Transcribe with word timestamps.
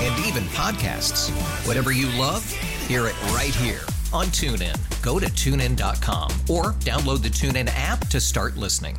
Yes. 0.00 0.18
And 0.18 0.26
even 0.26 0.44
podcasts. 0.50 1.30
Whatever 1.66 1.92
you 1.92 2.06
love, 2.18 2.48
hear 2.86 3.06
it 3.06 3.20
right 3.32 3.54
here 3.54 3.80
on 4.12 4.26
TuneIn. 4.26 4.76
Go 5.02 5.18
to 5.18 5.26
tunein.com 5.26 6.30
or 6.48 6.72
download 6.80 7.22
the 7.22 7.28
TuneIn 7.28 7.70
app 7.74 8.06
to 8.08 8.20
start 8.20 8.56
listening. 8.56 8.96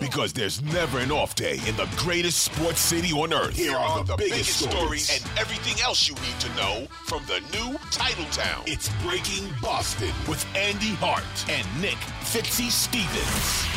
Because 0.00 0.32
there's 0.32 0.62
never 0.62 0.98
an 0.98 1.10
off 1.10 1.34
day 1.34 1.58
in 1.66 1.76
the 1.76 1.88
greatest 1.96 2.40
sports 2.44 2.80
city 2.80 3.12
on 3.12 3.32
earth. 3.32 3.56
Here 3.56 3.74
are 3.74 4.04
the, 4.04 4.16
biggest, 4.16 4.60
stories 4.60 5.10
and 5.10 5.38
everything 5.38 5.82
else 5.82 6.08
you 6.08 6.14
need 6.16 6.38
to 6.40 6.48
know 6.56 6.86
from 7.06 7.22
the 7.26 7.40
new 7.56 7.78
title 7.90 8.24
town. 8.26 8.62
It's 8.66 8.88
Breaking 9.02 9.48
Boston 9.62 10.12
with 10.28 10.44
Andy 10.54 10.94
Hart 10.94 11.24
and 11.48 11.66
Nick 11.80 11.98
Fitzy 12.22 12.70
Stevens. 12.70 13.73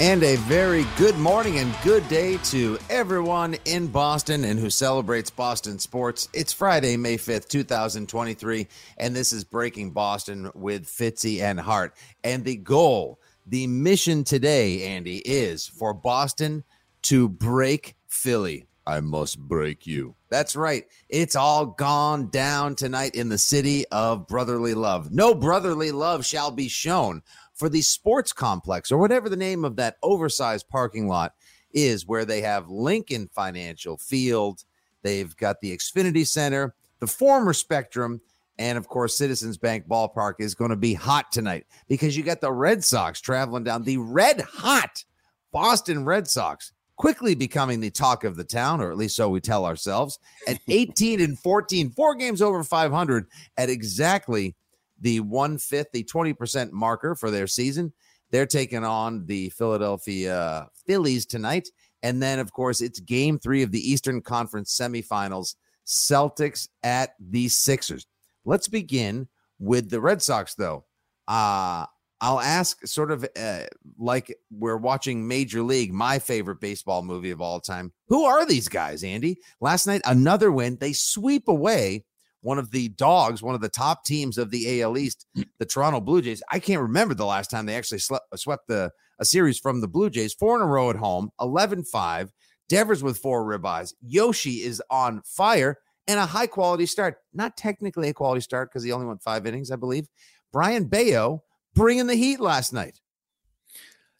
And 0.00 0.22
a 0.22 0.36
very 0.36 0.86
good 0.96 1.18
morning 1.18 1.58
and 1.58 1.76
good 1.84 2.08
day 2.08 2.38
to 2.44 2.78
everyone 2.88 3.56
in 3.66 3.86
Boston 3.88 4.44
and 4.44 4.58
who 4.58 4.70
celebrates 4.70 5.28
Boston 5.28 5.78
sports. 5.78 6.26
It's 6.32 6.54
Friday, 6.54 6.96
May 6.96 7.18
5th, 7.18 7.48
2023, 7.48 8.66
and 8.96 9.14
this 9.14 9.30
is 9.34 9.44
Breaking 9.44 9.90
Boston 9.90 10.50
with 10.54 10.86
Fitzy 10.86 11.42
and 11.42 11.60
Hart. 11.60 11.94
And 12.24 12.46
the 12.46 12.56
goal, 12.56 13.20
the 13.46 13.66
mission 13.66 14.24
today, 14.24 14.84
Andy, 14.84 15.18
is 15.18 15.66
for 15.66 15.92
Boston 15.92 16.64
to 17.02 17.28
break 17.28 17.94
Philly. 18.06 18.68
I 18.86 19.00
must 19.00 19.38
break 19.38 19.86
you. 19.86 20.14
That's 20.30 20.56
right. 20.56 20.84
It's 21.10 21.36
all 21.36 21.66
gone 21.66 22.30
down 22.30 22.74
tonight 22.74 23.14
in 23.14 23.28
the 23.28 23.38
city 23.38 23.84
of 23.92 24.26
brotherly 24.26 24.72
love. 24.72 25.12
No 25.12 25.34
brotherly 25.34 25.92
love 25.92 26.24
shall 26.24 26.50
be 26.50 26.68
shown 26.68 27.22
for 27.60 27.68
the 27.68 27.82
sports 27.82 28.32
complex 28.32 28.90
or 28.90 28.96
whatever 28.96 29.28
the 29.28 29.36
name 29.36 29.66
of 29.66 29.76
that 29.76 29.98
oversized 30.02 30.66
parking 30.70 31.06
lot 31.06 31.34
is, 31.72 32.06
where 32.06 32.24
they 32.24 32.40
have 32.40 32.70
Lincoln 32.70 33.28
Financial 33.34 33.98
Field, 33.98 34.64
they've 35.02 35.36
got 35.36 35.60
the 35.60 35.76
Xfinity 35.76 36.26
Center, 36.26 36.74
the 37.00 37.06
former 37.06 37.52
Spectrum, 37.52 38.22
and 38.58 38.78
of 38.78 38.88
course, 38.88 39.16
Citizens 39.16 39.58
Bank 39.58 39.86
Ballpark 39.86 40.34
is 40.38 40.54
going 40.54 40.70
to 40.70 40.76
be 40.76 40.94
hot 40.94 41.30
tonight 41.32 41.66
because 41.86 42.16
you 42.16 42.22
got 42.22 42.40
the 42.40 42.50
Red 42.50 42.82
Sox 42.82 43.20
traveling 43.20 43.64
down. 43.64 43.84
The 43.84 43.98
red 43.98 44.40
hot 44.40 45.04
Boston 45.52 46.06
Red 46.06 46.28
Sox 46.28 46.72
quickly 46.96 47.34
becoming 47.34 47.80
the 47.80 47.90
talk 47.90 48.24
of 48.24 48.36
the 48.36 48.44
town, 48.44 48.80
or 48.80 48.90
at 48.90 48.96
least 48.96 49.16
so 49.16 49.28
we 49.28 49.40
tell 49.40 49.66
ourselves, 49.66 50.18
at 50.48 50.58
18 50.68 51.20
and 51.20 51.38
14, 51.38 51.90
four 51.90 52.14
games 52.14 52.40
over 52.40 52.64
500 52.64 53.26
at 53.58 53.68
exactly 53.68 54.54
the 55.00 55.20
one 55.20 55.58
fifth, 55.58 55.88
the 55.92 56.04
20% 56.04 56.72
marker 56.72 57.14
for 57.14 57.30
their 57.30 57.46
season. 57.46 57.92
They're 58.30 58.46
taking 58.46 58.84
on 58.84 59.26
the 59.26 59.50
Philadelphia 59.50 60.68
Phillies 60.86 61.26
tonight. 61.26 61.68
And 62.02 62.22
then, 62.22 62.38
of 62.38 62.52
course, 62.52 62.80
it's 62.80 63.00
game 63.00 63.38
three 63.38 63.62
of 63.62 63.72
the 63.72 63.90
Eastern 63.90 64.22
Conference 64.22 64.76
semifinals 64.78 65.56
Celtics 65.86 66.68
at 66.82 67.14
the 67.18 67.48
Sixers. 67.48 68.06
Let's 68.44 68.68
begin 68.68 69.28
with 69.58 69.90
the 69.90 70.00
Red 70.00 70.22
Sox, 70.22 70.54
though. 70.54 70.84
Uh, 71.28 71.86
I'll 72.22 72.40
ask 72.40 72.86
sort 72.86 73.10
of 73.10 73.26
uh, 73.36 73.64
like 73.98 74.36
we're 74.50 74.76
watching 74.76 75.26
Major 75.26 75.62
League, 75.62 75.92
my 75.92 76.18
favorite 76.18 76.60
baseball 76.60 77.02
movie 77.02 77.30
of 77.30 77.40
all 77.40 77.60
time. 77.60 77.92
Who 78.08 78.24
are 78.24 78.44
these 78.44 78.68
guys, 78.68 79.02
Andy? 79.02 79.38
Last 79.60 79.86
night, 79.86 80.02
another 80.04 80.52
win. 80.52 80.76
They 80.78 80.92
sweep 80.92 81.48
away 81.48 82.04
one 82.42 82.58
of 82.58 82.70
the 82.70 82.88
dogs, 82.90 83.42
one 83.42 83.54
of 83.54 83.60
the 83.60 83.68
top 83.68 84.04
teams 84.04 84.38
of 84.38 84.50
the 84.50 84.80
AL 84.80 84.96
East, 84.96 85.26
the 85.58 85.66
Toronto 85.66 86.00
Blue 86.00 86.22
Jays. 86.22 86.42
I 86.50 86.58
can't 86.58 86.82
remember 86.82 87.14
the 87.14 87.26
last 87.26 87.50
time 87.50 87.66
they 87.66 87.76
actually 87.76 87.98
slept, 87.98 88.26
swept 88.38 88.68
the 88.68 88.90
a 89.18 89.24
series 89.24 89.58
from 89.58 89.80
the 89.80 89.88
Blue 89.88 90.10
Jays. 90.10 90.32
Four 90.32 90.56
in 90.56 90.62
a 90.62 90.66
row 90.66 90.90
at 90.90 90.96
home, 90.96 91.30
11 91.40 91.84
5. 91.84 92.32
Devers 92.68 93.02
with 93.02 93.18
four 93.18 93.44
ribbies. 93.44 93.94
Yoshi 94.00 94.62
is 94.62 94.80
on 94.90 95.22
fire 95.24 95.78
and 96.06 96.18
a 96.18 96.26
high 96.26 96.46
quality 96.46 96.86
start. 96.86 97.16
Not 97.34 97.56
technically 97.56 98.08
a 98.08 98.14
quality 98.14 98.40
start 98.40 98.70
because 98.70 98.84
he 98.84 98.92
only 98.92 99.06
went 99.06 99.22
five 99.22 99.44
innings, 99.46 99.70
I 99.70 99.76
believe. 99.76 100.08
Brayan 100.52 100.84
Bello 100.84 101.42
bringing 101.74 102.06
the 102.06 102.14
heat 102.14 102.40
last 102.40 102.72
night. 102.72 103.00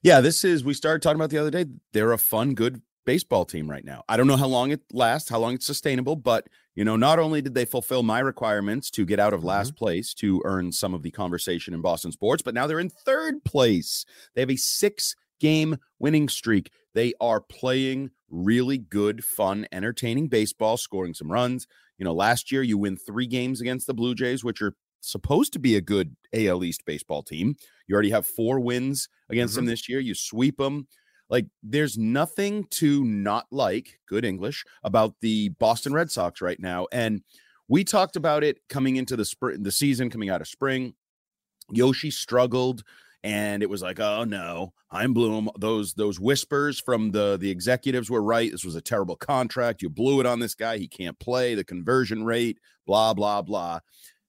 Yeah, 0.02 0.20
this 0.20 0.44
is, 0.44 0.64
we 0.64 0.74
started 0.74 1.02
talking 1.02 1.16
about 1.16 1.30
the 1.30 1.38
other 1.38 1.50
day. 1.50 1.66
They're 1.92 2.12
a 2.12 2.18
fun, 2.18 2.54
good 2.54 2.82
baseball 3.04 3.44
team 3.44 3.70
right 3.70 3.84
now. 3.84 4.02
I 4.08 4.16
don't 4.16 4.26
know 4.26 4.36
how 4.36 4.46
long 4.46 4.70
it 4.70 4.80
lasts, 4.92 5.28
how 5.28 5.38
long 5.38 5.54
it's 5.54 5.66
sustainable, 5.66 6.16
but 6.16 6.48
you 6.74 6.84
know, 6.84 6.96
not 6.96 7.18
only 7.18 7.42
did 7.42 7.54
they 7.54 7.64
fulfill 7.64 8.02
my 8.02 8.20
requirements 8.20 8.90
to 8.92 9.04
get 9.04 9.18
out 9.18 9.34
of 9.34 9.44
last 9.44 9.74
mm-hmm. 9.74 9.84
place 9.84 10.14
to 10.14 10.40
earn 10.44 10.72
some 10.72 10.94
of 10.94 11.02
the 11.02 11.10
conversation 11.10 11.74
in 11.74 11.80
Boston 11.80 12.12
sports, 12.12 12.42
but 12.42 12.54
now 12.54 12.66
they're 12.66 12.78
in 12.78 12.90
third 12.90 13.44
place. 13.44 14.04
They 14.34 14.42
have 14.42 14.50
a 14.50 14.56
six 14.56 15.14
game 15.40 15.78
winning 15.98 16.28
streak. 16.28 16.70
They 16.94 17.14
are 17.20 17.40
playing 17.40 18.10
really 18.28 18.78
good, 18.78 19.24
fun, 19.24 19.66
entertaining 19.72 20.28
baseball, 20.28 20.76
scoring 20.76 21.14
some 21.14 21.30
runs. 21.30 21.66
You 21.98 22.04
know, 22.04 22.14
last 22.14 22.52
year 22.52 22.62
you 22.62 22.78
win 22.78 22.96
three 22.96 23.26
games 23.26 23.60
against 23.60 23.86
the 23.86 23.94
Blue 23.94 24.14
Jays, 24.14 24.44
which 24.44 24.62
are 24.62 24.74
supposed 25.00 25.52
to 25.54 25.58
be 25.58 25.76
a 25.76 25.80
good 25.80 26.14
AL 26.32 26.62
East 26.64 26.84
baseball 26.86 27.22
team. 27.22 27.56
You 27.86 27.94
already 27.94 28.10
have 28.10 28.26
four 28.26 28.60
wins 28.60 29.08
against 29.28 29.52
mm-hmm. 29.52 29.66
them 29.66 29.66
this 29.66 29.88
year. 29.88 30.00
You 30.00 30.14
sweep 30.14 30.58
them. 30.58 30.86
Like, 31.30 31.46
there's 31.62 31.96
nothing 31.96 32.66
to 32.72 33.04
not 33.04 33.46
like, 33.50 34.00
good 34.06 34.24
English, 34.24 34.64
about 34.84 35.14
the 35.20 35.50
Boston 35.50 35.94
Red 35.94 36.10
Sox 36.10 36.42
right 36.42 36.60
now. 36.60 36.86
And 36.92 37.22
we 37.68 37.84
talked 37.84 38.16
about 38.16 38.44
it 38.44 38.58
coming 38.68 38.96
into 38.96 39.16
the 39.16 39.24
spring, 39.24 39.62
the 39.62 39.72
season 39.72 40.10
coming 40.10 40.28
out 40.28 40.40
of 40.40 40.48
spring. 40.48 40.94
Yoshi 41.70 42.10
struggled 42.10 42.82
and 43.22 43.62
it 43.62 43.68
was 43.68 43.82
like, 43.82 44.00
oh 44.00 44.24
no, 44.24 44.72
Chaim 44.90 45.12
Bloom. 45.12 45.50
Those 45.58 45.94
those 45.94 46.18
whispers 46.18 46.80
from 46.80 47.10
the 47.10 47.36
the 47.38 47.50
executives 47.50 48.10
were 48.10 48.22
right. 48.22 48.50
This 48.50 48.64
was 48.64 48.76
a 48.76 48.80
terrible 48.80 49.16
contract. 49.16 49.82
You 49.82 49.90
blew 49.90 50.20
it 50.20 50.26
on 50.26 50.40
this 50.40 50.54
guy. 50.54 50.78
He 50.78 50.88
can't 50.88 51.18
play. 51.18 51.54
The 51.54 51.64
conversion 51.64 52.24
rate, 52.24 52.58
blah 52.86 53.14
blah 53.14 53.42
blah. 53.42 53.80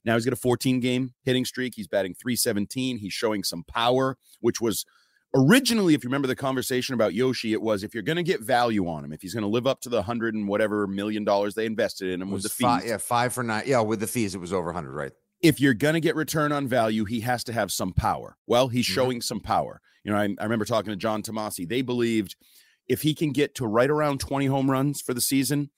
Now 0.03 0.15
he's 0.15 0.25
got 0.25 0.33
a 0.33 0.37
14 0.37 0.79
game 0.79 1.13
hitting 1.23 1.45
streak. 1.45 1.73
He's 1.75 1.87
batting 1.87 2.15
317. 2.15 2.97
He's 2.97 3.13
showing 3.13 3.43
some 3.43 3.63
power, 3.63 4.17
which 4.39 4.59
was 4.59 4.85
originally, 5.33 5.93
if 5.93 6.03
you 6.03 6.09
remember 6.09 6.27
the 6.27 6.35
conversation 6.35 6.93
about 6.93 7.13
Yoshi, 7.13 7.53
it 7.53 7.61
was 7.61 7.83
if 7.83 7.93
you're 7.93 8.03
going 8.03 8.17
to 8.17 8.23
get 8.23 8.41
value 8.41 8.87
on 8.87 9.05
him, 9.05 9.13
if 9.13 9.21
he's 9.21 9.33
going 9.33 9.43
to 9.43 9.49
live 9.49 9.67
up 9.67 9.81
to 9.81 9.89
the 9.89 10.01
hundred 10.01 10.35
and 10.35 10.47
whatever 10.47 10.87
million 10.87 11.23
dollars 11.23 11.55
they 11.55 11.65
invested 11.65 12.09
in 12.09 12.21
him 12.21 12.31
with 12.31 12.43
the 12.43 12.49
fees, 12.49 12.65
five, 12.65 12.85
yeah, 12.85 12.97
five 12.97 13.33
for 13.33 13.43
nine, 13.43 13.63
yeah, 13.65 13.81
with 13.81 13.99
the 13.99 14.07
fees, 14.07 14.35
it 14.35 14.39
was 14.39 14.53
over 14.53 14.71
hundred, 14.73 14.93
right? 14.93 15.11
If 15.41 15.59
you're 15.59 15.73
going 15.73 15.95
to 15.95 16.01
get 16.01 16.15
return 16.15 16.51
on 16.51 16.67
value, 16.67 17.05
he 17.05 17.21
has 17.21 17.43
to 17.45 17.53
have 17.53 17.71
some 17.71 17.93
power. 17.93 18.37
Well, 18.45 18.67
he's 18.67 18.85
mm-hmm. 18.85 18.93
showing 18.93 19.21
some 19.21 19.39
power. 19.39 19.81
You 20.03 20.11
know, 20.11 20.17
I, 20.17 20.35
I 20.39 20.43
remember 20.43 20.65
talking 20.65 20.91
to 20.91 20.97
John 20.97 21.23
Tomase. 21.23 21.67
They 21.67 21.81
believed 21.81 22.35
if 22.87 23.01
he 23.01 23.13
can 23.13 23.31
get 23.31 23.55
to 23.55 23.65
right 23.65 23.89
around 23.89 24.19
20 24.19 24.47
home 24.47 24.69
runs 24.69 25.01
for 25.01 25.13
the 25.13 25.21
season, 25.21 25.69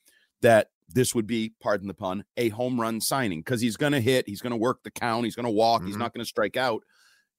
that 0.41 0.69
this 0.89 1.15
would 1.15 1.27
be, 1.27 1.53
pardon 1.61 1.87
the 1.87 1.93
pun, 1.93 2.23
a 2.37 2.49
home 2.49 2.79
run 2.79 3.01
signing 3.01 3.39
because 3.39 3.61
he's 3.61 3.77
going 3.77 3.93
to 3.93 4.01
hit, 4.01 4.27
he's 4.27 4.41
going 4.41 4.51
to 4.51 4.57
work 4.57 4.83
the 4.83 4.91
count, 4.91 5.25
he's 5.25 5.35
going 5.35 5.45
to 5.45 5.51
walk, 5.51 5.81
mm-hmm. 5.81 5.87
he's 5.87 5.97
not 5.97 6.13
going 6.13 6.23
to 6.23 6.27
strike 6.27 6.57
out. 6.57 6.83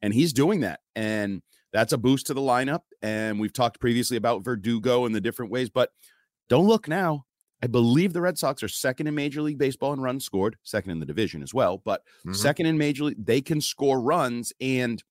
And 0.03 0.13
he's 0.13 0.33
doing 0.33 0.61
that. 0.61 0.81
And 0.95 1.43
that's 1.75 1.93
a 1.93 1.99
boost 1.99 2.29
to 2.29 2.35
the 2.35 2.41
lineup. 2.41 2.83
And 3.03 3.39
we've 3.39 3.53
talked 3.53 3.81
previously 3.81 4.17
about 4.17 4.45
Verdugo 4.45 5.05
and 5.05 5.15
the 5.15 5.21
different 5.21 5.51
ways, 5.51 5.69
but 5.69 5.91
don't 6.49 6.69
look 6.69 6.89
now. 6.89 7.27
I 7.63 7.67
believe 7.67 8.13
the 8.13 8.21
Red 8.21 8.39
Sox 8.39 8.63
are 8.63 8.69
second 8.69 9.09
in 9.09 9.15
Major 9.15 9.43
League 9.43 9.59
Baseball 9.59 9.93
in 9.93 10.01
runs 10.01 10.25
scored, 10.25 10.57
second 10.63 10.93
in 10.93 11.01
the 11.01 11.07
division 11.07 11.43
as 11.43 11.53
well, 11.53 11.79
but 11.85 12.03
mm-hmm. 12.21 12.33
second 12.33 12.67
in 12.67 12.79
Major 12.79 13.05
League. 13.05 13.27
They 13.27 13.41
can 13.41 13.61
score 13.61 14.01
runs. 14.01 14.53
And 14.61 15.03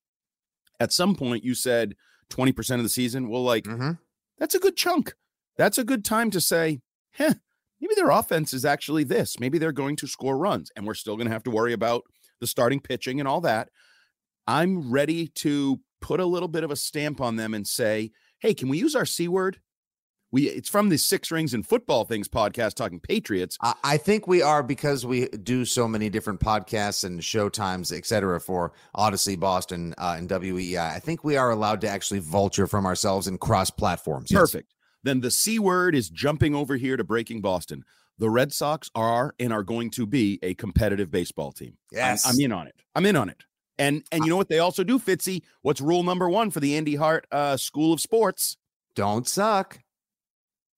at 0.80 0.94
some 0.94 1.16
point, 1.16 1.44
you 1.44 1.54
said 1.54 1.96
20% 2.30 2.76
of 2.76 2.84
the 2.84 2.90
season. 2.90 3.28
Well, 3.28 3.44
like, 3.44 3.66
mm-hmm. 3.66 3.92
that's 4.38 4.56
a 4.56 4.60
good 4.60 4.78
chunk. 4.78 5.16
That's 5.58 5.78
a 5.78 5.84
good 5.84 6.06
time 6.06 6.32
to 6.32 6.40
say, 6.40 6.80
huh, 7.18 7.34
maybe 7.82 7.96
their 7.96 8.10
offense 8.10 8.54
is 8.54 8.64
actually 8.64 9.04
this. 9.04 9.38
Maybe 9.38 9.58
they're 9.58 9.74
going 9.74 9.98
to 9.98 10.08
score 10.08 10.38
runs, 10.38 10.72
and 10.78 10.88
we're 10.88 10.94
still 10.94 11.18
going 11.18 11.28
to 11.28 11.34
have 11.34 11.44
to 11.44 11.52
worry 11.52 11.74
about 11.74 12.04
the 12.40 12.48
starting 12.48 12.80
pitching 12.80 13.20
and 13.20 13.28
all 13.28 13.42
that. 13.42 13.70
I'm 14.48 14.92
ready 14.92 15.28
to 15.36 15.80
put 16.04 16.20
a 16.20 16.26
little 16.26 16.50
bit 16.50 16.64
of 16.64 16.70
a 16.70 16.76
stamp 16.76 17.22
on 17.22 17.38
them 17.38 17.54
and 17.54 17.66
say, 17.66 18.12
hey, 18.40 18.54
can 18.54 18.68
we 18.68 18.78
use 18.78 18.94
our 18.94 19.06
C 19.06 19.28
word? 19.28 19.60
We 20.32 20.50
it's 20.50 20.68
from 20.68 20.90
the 20.90 20.98
Six 20.98 21.32
Rings 21.32 21.54
and 21.54 21.66
Football 21.66 22.06
Things 22.06 22.28
podcast 22.28 22.74
talking 22.74 23.00
Patriots. 23.00 23.58
I, 23.62 23.74
I 23.84 23.98
think 23.98 24.28
we 24.28 24.42
are 24.42 24.62
because 24.64 25.06
we 25.06 25.28
do 25.30 25.64
so 25.64 25.88
many 25.88 26.10
different 26.10 26.40
podcasts 26.40 27.04
and 27.04 27.24
show 27.24 27.50
times, 27.50 27.92
et 27.92 28.06
cetera, 28.06 28.42
for 28.42 28.74
Audacy, 28.98 29.40
Boston, 29.40 29.96
uh, 29.98 30.16
and 30.18 30.28
WEEI. 30.28 30.78
I 30.78 31.00
think 31.00 31.24
we 31.24 31.38
are 31.38 31.52
allowed 31.52 31.82
to 31.82 31.88
actually 31.88 32.20
vulture 32.20 32.68
from 32.68 32.86
ourselves 32.86 33.28
and 33.28 33.40
cross 33.40 33.70
platforms. 33.70 34.30
Yes. 34.30 34.42
Perfect. 34.42 34.74
Then 35.04 35.22
the 35.22 35.32
C 35.32 35.58
word 35.58 35.96
is 35.96 36.10
jumping 36.10 36.54
over 36.54 36.76
here 36.76 36.98
to 36.98 37.04
breaking 37.04 37.42
Boston. 37.42 37.84
The 38.18 38.30
Red 38.30 38.52
Sox 38.52 38.90
are 38.96 39.36
and 39.40 39.54
are 39.54 39.64
going 39.64 39.92
to 39.92 40.06
be 40.06 40.40
a 40.44 40.54
competitive 40.56 41.12
baseball 41.12 41.52
team. 41.52 41.78
Yes. 41.92 42.26
I'm, 42.26 42.34
I'm 42.34 42.40
in 42.42 42.52
on 42.52 42.68
it. 42.68 42.76
I'm 42.96 43.06
in 43.06 43.16
on 43.16 43.30
it. 43.30 43.44
And 43.84 44.04
and 44.12 44.24
you 44.24 44.30
know 44.30 44.38
what 44.38 44.50
they 44.50 44.60
also 44.60 44.84
do, 44.84 44.98
Fitzy? 44.98 45.44
What's 45.62 45.82
rule 45.82 46.04
number 46.04 46.30
one 46.30 46.52
for 46.52 46.60
the 46.60 46.76
Andy 46.78 46.96
Hart 46.96 47.28
uh, 47.32 47.58
School 47.58 47.94
of 47.94 48.00
Sports? 48.00 48.58
Don't 48.96 49.28
suck. 49.28 49.80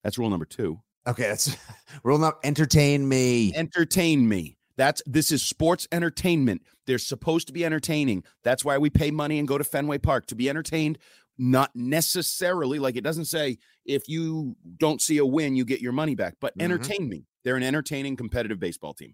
That's 0.04 0.18
rule 0.18 0.30
number 0.30 0.46
two. 0.46 0.80
Okay, 1.08 1.24
that's 1.24 1.56
rule 2.04 2.18
number. 2.18 2.38
Entertain 2.44 3.08
me. 3.08 3.54
Entertain 3.54 4.28
me. 4.28 4.58
That's 4.78 5.02
this 5.06 5.32
is 5.32 5.42
sports 5.44 5.88
entertainment. 5.92 6.64
They're 6.86 6.98
supposed 6.98 7.48
to 7.48 7.54
be 7.54 7.64
entertaining. 7.64 8.24
That's 8.44 8.66
why 8.66 8.78
we 8.78 8.90
pay 8.90 9.12
money 9.12 9.40
and 9.40 9.48
go 9.48 9.58
to 9.58 9.64
Fenway 9.64 10.00
Park 10.00 10.26
to 10.28 10.36
be 10.36 10.50
entertained. 10.50 10.98
Not 11.38 11.72
necessarily 11.76 12.80
like 12.80 12.96
it 12.96 13.04
doesn't 13.04 13.26
say 13.26 13.58
if 13.86 14.08
you 14.08 14.56
don't 14.78 15.02
see 15.02 15.18
a 15.18 15.26
win, 15.26 15.56
you 15.56 15.66
get 15.66 15.82
your 15.82 15.92
money 15.92 16.16
back, 16.16 16.36
but 16.40 16.58
Mhm. 16.58 16.64
entertain 16.64 17.10
me. 17.10 17.26
They're 17.44 17.58
an 17.58 17.64
entertaining 17.64 18.16
competitive 18.16 18.60
baseball 18.60 18.94
team. 18.94 19.14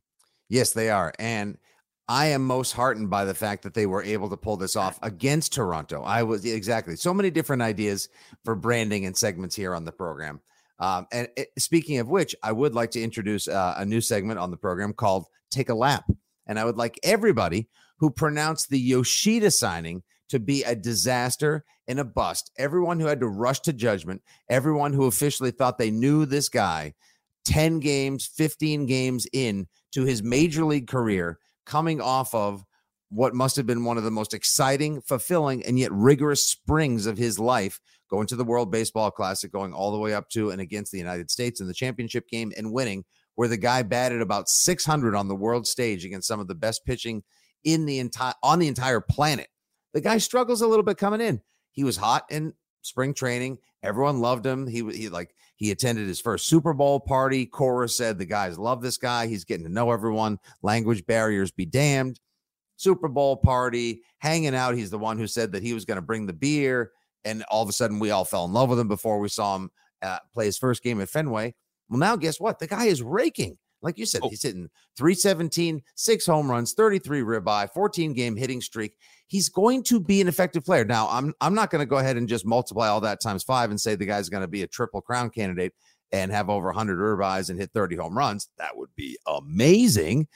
Yes, 0.49 0.71
they 0.73 0.89
are. 0.89 1.13
And 1.19 1.57
I 2.07 2.27
am 2.27 2.45
most 2.45 2.73
heartened 2.73 3.09
by 3.09 3.25
the 3.25 3.33
fact 3.33 3.63
that 3.63 3.73
they 3.73 3.85
were 3.85 4.03
able 4.03 4.29
to 4.29 4.37
pull 4.37 4.57
this 4.57 4.75
off 4.75 4.99
against 5.01 5.53
Toronto. 5.53 6.03
I 6.03 6.23
was 6.23 6.43
exactly 6.45 6.95
so 6.95 7.13
many 7.13 7.29
different 7.31 7.61
ideas 7.61 8.09
for 8.43 8.55
branding 8.55 9.05
and 9.05 9.15
segments 9.15 9.55
here 9.55 9.73
on 9.73 9.85
the 9.85 9.91
program. 9.91 10.41
Um, 10.79 11.07
and 11.11 11.29
it, 11.37 11.49
speaking 11.59 11.99
of 11.99 12.09
which, 12.09 12.35
I 12.43 12.51
would 12.51 12.73
like 12.73 12.91
to 12.91 13.01
introduce 13.01 13.47
uh, 13.47 13.75
a 13.77 13.85
new 13.85 14.01
segment 14.01 14.39
on 14.39 14.51
the 14.51 14.57
program 14.57 14.93
called 14.93 15.27
Take 15.51 15.69
a 15.69 15.75
Lap. 15.75 16.05
And 16.47 16.59
I 16.59 16.65
would 16.65 16.75
like 16.75 16.99
everybody 17.03 17.69
who 17.99 18.09
pronounced 18.09 18.69
the 18.69 18.79
Yoshida 18.79 19.51
signing 19.51 20.03
to 20.29 20.39
be 20.39 20.63
a 20.63 20.75
disaster 20.75 21.63
and 21.87 21.99
a 21.99 22.03
bust, 22.03 22.51
everyone 22.57 22.99
who 22.99 23.05
had 23.05 23.19
to 23.19 23.27
rush 23.27 23.59
to 23.59 23.73
judgment, 23.73 24.21
everyone 24.49 24.93
who 24.93 25.05
officially 25.05 25.51
thought 25.51 25.77
they 25.77 25.91
knew 25.91 26.25
this 26.25 26.49
guy 26.49 26.93
10 27.45 27.79
games, 27.79 28.25
15 28.25 28.85
games 28.85 29.27
in 29.33 29.67
to 29.91 30.03
his 30.03 30.23
major 30.23 30.63
league 30.63 30.87
career, 30.87 31.39
coming 31.65 32.01
off 32.01 32.33
of 32.33 32.63
what 33.09 33.35
must 33.35 33.57
have 33.57 33.65
been 33.65 33.83
one 33.83 33.97
of 33.97 34.03
the 34.03 34.11
most 34.11 34.33
exciting, 34.33 35.01
fulfilling, 35.01 35.65
and 35.65 35.77
yet 35.77 35.91
rigorous 35.91 36.43
springs 36.43 37.05
of 37.05 37.17
his 37.17 37.37
life, 37.37 37.79
going 38.09 38.25
to 38.27 38.37
the 38.37 38.45
World 38.45 38.71
Baseball 38.71 39.11
Classic, 39.11 39.51
going 39.51 39.73
all 39.73 39.91
the 39.91 39.99
way 39.99 40.13
up 40.13 40.29
to 40.29 40.49
and 40.49 40.61
against 40.61 40.91
the 40.91 40.97
United 40.97 41.29
States 41.29 41.59
in 41.59 41.67
the 41.67 41.73
championship 41.73 42.27
game 42.29 42.53
and 42.55 42.71
winning, 42.71 43.03
where 43.35 43.49
the 43.49 43.57
guy 43.57 43.83
batted 43.83 44.21
about 44.21 44.47
600 44.47 45.13
on 45.13 45.27
the 45.27 45.35
world 45.35 45.67
stage 45.67 46.05
against 46.05 46.27
some 46.27 46.39
of 46.39 46.47
the 46.47 46.55
best 46.55 46.85
pitching 46.85 47.23
in 47.63 47.85
the 47.85 47.99
entire 47.99 48.33
on 48.41 48.59
the 48.59 48.67
entire 48.67 49.01
planet. 49.01 49.47
The 49.93 50.01
guy 50.01 50.17
struggles 50.17 50.61
a 50.61 50.67
little 50.67 50.83
bit 50.83 50.97
coming 50.97 51.21
in. 51.21 51.41
He 51.71 51.83
was 51.83 51.97
hot 51.97 52.25
in 52.29 52.53
spring 52.81 53.13
training. 53.13 53.59
Everyone 53.83 54.19
loved 54.19 54.45
him. 54.45 54.67
He 54.67 54.89
he 54.91 55.09
like 55.09 55.35
he 55.61 55.69
attended 55.69 56.07
his 56.07 56.19
first 56.19 56.47
Super 56.47 56.73
Bowl 56.73 56.99
party. 56.99 57.45
Cora 57.45 57.87
said 57.87 58.17
the 58.17 58.25
guys 58.25 58.57
love 58.57 58.81
this 58.81 58.97
guy. 58.97 59.27
He's 59.27 59.45
getting 59.45 59.63
to 59.63 59.71
know 59.71 59.91
everyone. 59.91 60.39
Language 60.63 61.05
barriers 61.05 61.51
be 61.51 61.67
damned. 61.67 62.19
Super 62.77 63.07
Bowl 63.07 63.37
party, 63.37 64.01
hanging 64.17 64.55
out. 64.55 64.73
He's 64.73 64.89
the 64.89 64.97
one 64.97 65.19
who 65.19 65.27
said 65.27 65.51
that 65.51 65.61
he 65.61 65.75
was 65.75 65.85
going 65.85 65.97
to 65.97 66.01
bring 66.01 66.25
the 66.25 66.33
beer, 66.33 66.89
and 67.25 67.43
all 67.51 67.61
of 67.61 67.69
a 67.69 67.73
sudden 67.73 67.99
we 67.99 68.09
all 68.09 68.25
fell 68.25 68.45
in 68.45 68.53
love 68.53 68.69
with 68.69 68.79
him 68.79 68.87
before 68.87 69.19
we 69.19 69.29
saw 69.29 69.55
him 69.55 69.69
uh, 70.01 70.17
play 70.33 70.45
his 70.45 70.57
first 70.57 70.81
game 70.81 70.99
at 70.99 71.09
Fenway. 71.09 71.53
Well, 71.89 71.99
now 71.99 72.15
guess 72.15 72.39
what? 72.39 72.57
The 72.57 72.65
guy 72.65 72.85
is 72.85 73.03
raking. 73.03 73.59
Like 73.81 73.97
you 73.97 74.05
said, 74.05 74.21
Oh. 74.23 74.29
he's 74.29 74.43
hitting 74.43 74.69
317, 74.97 75.81
six 75.95 76.25
home 76.25 76.49
runs, 76.49 76.73
33 76.73 77.21
ribbie, 77.21 77.67
14 77.73 78.13
game 78.13 78.35
hitting 78.35 78.61
streak. 78.61 78.93
He's 79.27 79.49
going 79.49 79.83
to 79.83 79.99
be 79.99 80.21
an 80.21 80.27
effective 80.27 80.63
player. 80.65 80.85
Now, 80.85 81.07
I'm 81.09 81.33
I'm 81.41 81.55
not 81.55 81.71
going 81.71 81.79
to 81.81 81.85
go 81.89 81.97
ahead 81.97 82.17
and 82.17 82.27
just 82.27 82.45
multiply 82.45 82.87
all 82.89 83.01
that 83.01 83.21
times 83.21 83.43
five 83.43 83.69
and 83.71 83.79
say 83.79 83.95
the 83.95 84.05
guy's 84.05 84.29
going 84.29 84.41
to 84.41 84.47
be 84.47 84.63
a 84.63 84.67
triple 84.67 85.01
crown 85.01 85.29
candidate 85.29 85.73
and 86.11 86.31
have 86.31 86.49
over 86.49 86.67
100 86.67 86.97
ribbies 86.97 87.49
and 87.49 87.59
hit 87.59 87.71
30 87.73 87.95
home 87.95 88.17
runs. 88.17 88.49
That 88.57 88.75
would 88.77 88.89
be 88.95 89.17
amazing. 89.27 90.27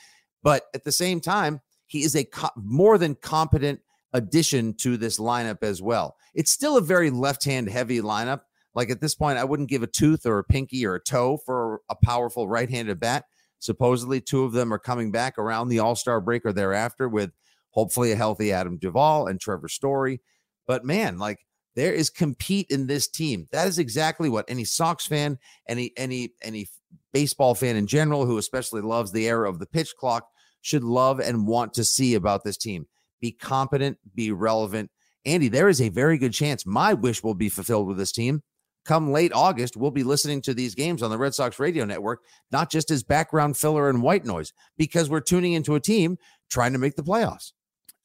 But 0.44 0.64
at 0.74 0.84
the 0.84 0.92
same 0.92 1.20
time, 1.20 1.60
he 1.88 2.04
is 2.04 2.16
a 2.16 2.24
co- 2.24 2.50
more 2.56 2.98
than 2.98 3.16
competent 3.16 3.80
addition 4.14 4.74
to 4.76 4.96
this 4.98 5.20
lineup 5.20 5.62
as 5.64 5.82
well. 5.82 6.16
It's 6.34 6.52
still 6.52 6.78
a 6.78 6.82
very 6.82 7.10
left-hand 7.10 7.70
heavy 7.70 8.00
lineup. 8.02 8.42
Like 8.74 8.90
at 8.90 9.02
this 9.02 9.16
point, 9.16 9.38
I 9.38 9.44
wouldn't 9.44 9.70
give 9.70 9.84
a 9.84 9.88
tooth 9.88 10.26
or 10.26 10.40
a 10.40 10.44
pinky 10.44 10.86
or 10.86 10.96
a 10.96 11.00
toe 11.04 11.38
for 11.46 11.82
a 11.90 11.96
powerful 11.96 12.48
right-handed 12.48 13.00
bat. 13.00 13.26
Supposedly, 13.60 14.22
two 14.22 14.44
of 14.44 14.52
them 14.52 14.74
are 14.74 14.80
coming 14.80 15.12
back 15.12 15.38
around 15.38 15.70
the 15.70 15.80
All-Star 15.80 16.22
break 16.22 16.46
or 16.46 16.54
thereafter 16.54 17.10
with 17.10 17.32
hopefully 17.72 18.12
a 18.12 18.16
healthy 18.16 18.52
Adam 18.52 18.78
Duvall 18.78 19.28
and 19.28 19.40
Trevor 19.40 19.68
Story. 19.68 20.22
But 20.68 20.86
man, 20.86 21.18
like 21.18 21.40
there 21.76 21.94
is 21.94 22.10
compete 22.10 22.68
in 22.70 22.88
this 22.88 23.08
team. 23.08 23.48
That 23.52 23.68
is 23.68 23.80
exactly 23.80 24.30
what 24.30 24.46
any 24.48 24.64
Sox 24.64 25.06
fan, 25.06 25.38
any 25.68 25.92
any 25.98 26.34
any 26.42 26.68
baseball 27.14 27.54
fan 27.54 27.76
in 27.76 27.88
general, 27.88 28.26
who 28.26 28.38
especially 28.38 28.82
loves 28.82 29.12
the 29.12 29.28
era 29.28 29.50
of 29.50 29.60
the 29.60 29.66
pitch 29.66 29.94
clock, 30.00 30.28
should 30.62 30.84
love 30.84 31.20
and 31.20 31.48
want 31.48 31.74
to 31.74 31.84
see 31.84 32.16
about 32.16 32.44
this 32.44 32.58
team. 32.58 32.88
Be 33.22 33.32
competent, 33.32 33.98
be 34.16 34.32
relevant. 34.32 34.90
Andy, 35.26 35.48
there 35.48 35.70
is 35.70 35.82
a 35.82 35.90
very 35.90 36.18
good 36.18 36.34
chance 36.34 36.66
my 36.66 36.94
wish 36.94 37.24
will 37.24 37.34
be 37.34 37.50
fulfilled 37.50 37.88
with 37.88 37.98
this 37.98 38.12
team. 38.12 38.42
Come 38.86 39.12
late 39.12 39.34
August, 39.34 39.76
we'll 39.76 39.92
be 39.92 40.04
listening 40.04 40.42
to 40.44 40.54
these 40.54 40.76
games 40.76 41.02
on 41.02 41.10
the 41.10 41.18
Red 41.18 41.34
Sox 41.34 41.60
radio 41.60 41.86
network, 41.86 42.22
not 42.52 42.70
just 42.70 42.92
as 42.92 43.04
background 43.04 43.58
filler 43.58 43.90
and 43.90 44.02
white 44.02 44.26
noise, 44.26 44.54
because 44.78 45.10
we're 45.10 45.22
tuning 45.22 45.54
into 45.54 45.76
a 45.76 45.80
team 45.80 46.18
trying 46.50 46.74
to 46.74 46.80
make 46.80 46.96
the 46.96 47.04
playoffs. 47.04 47.54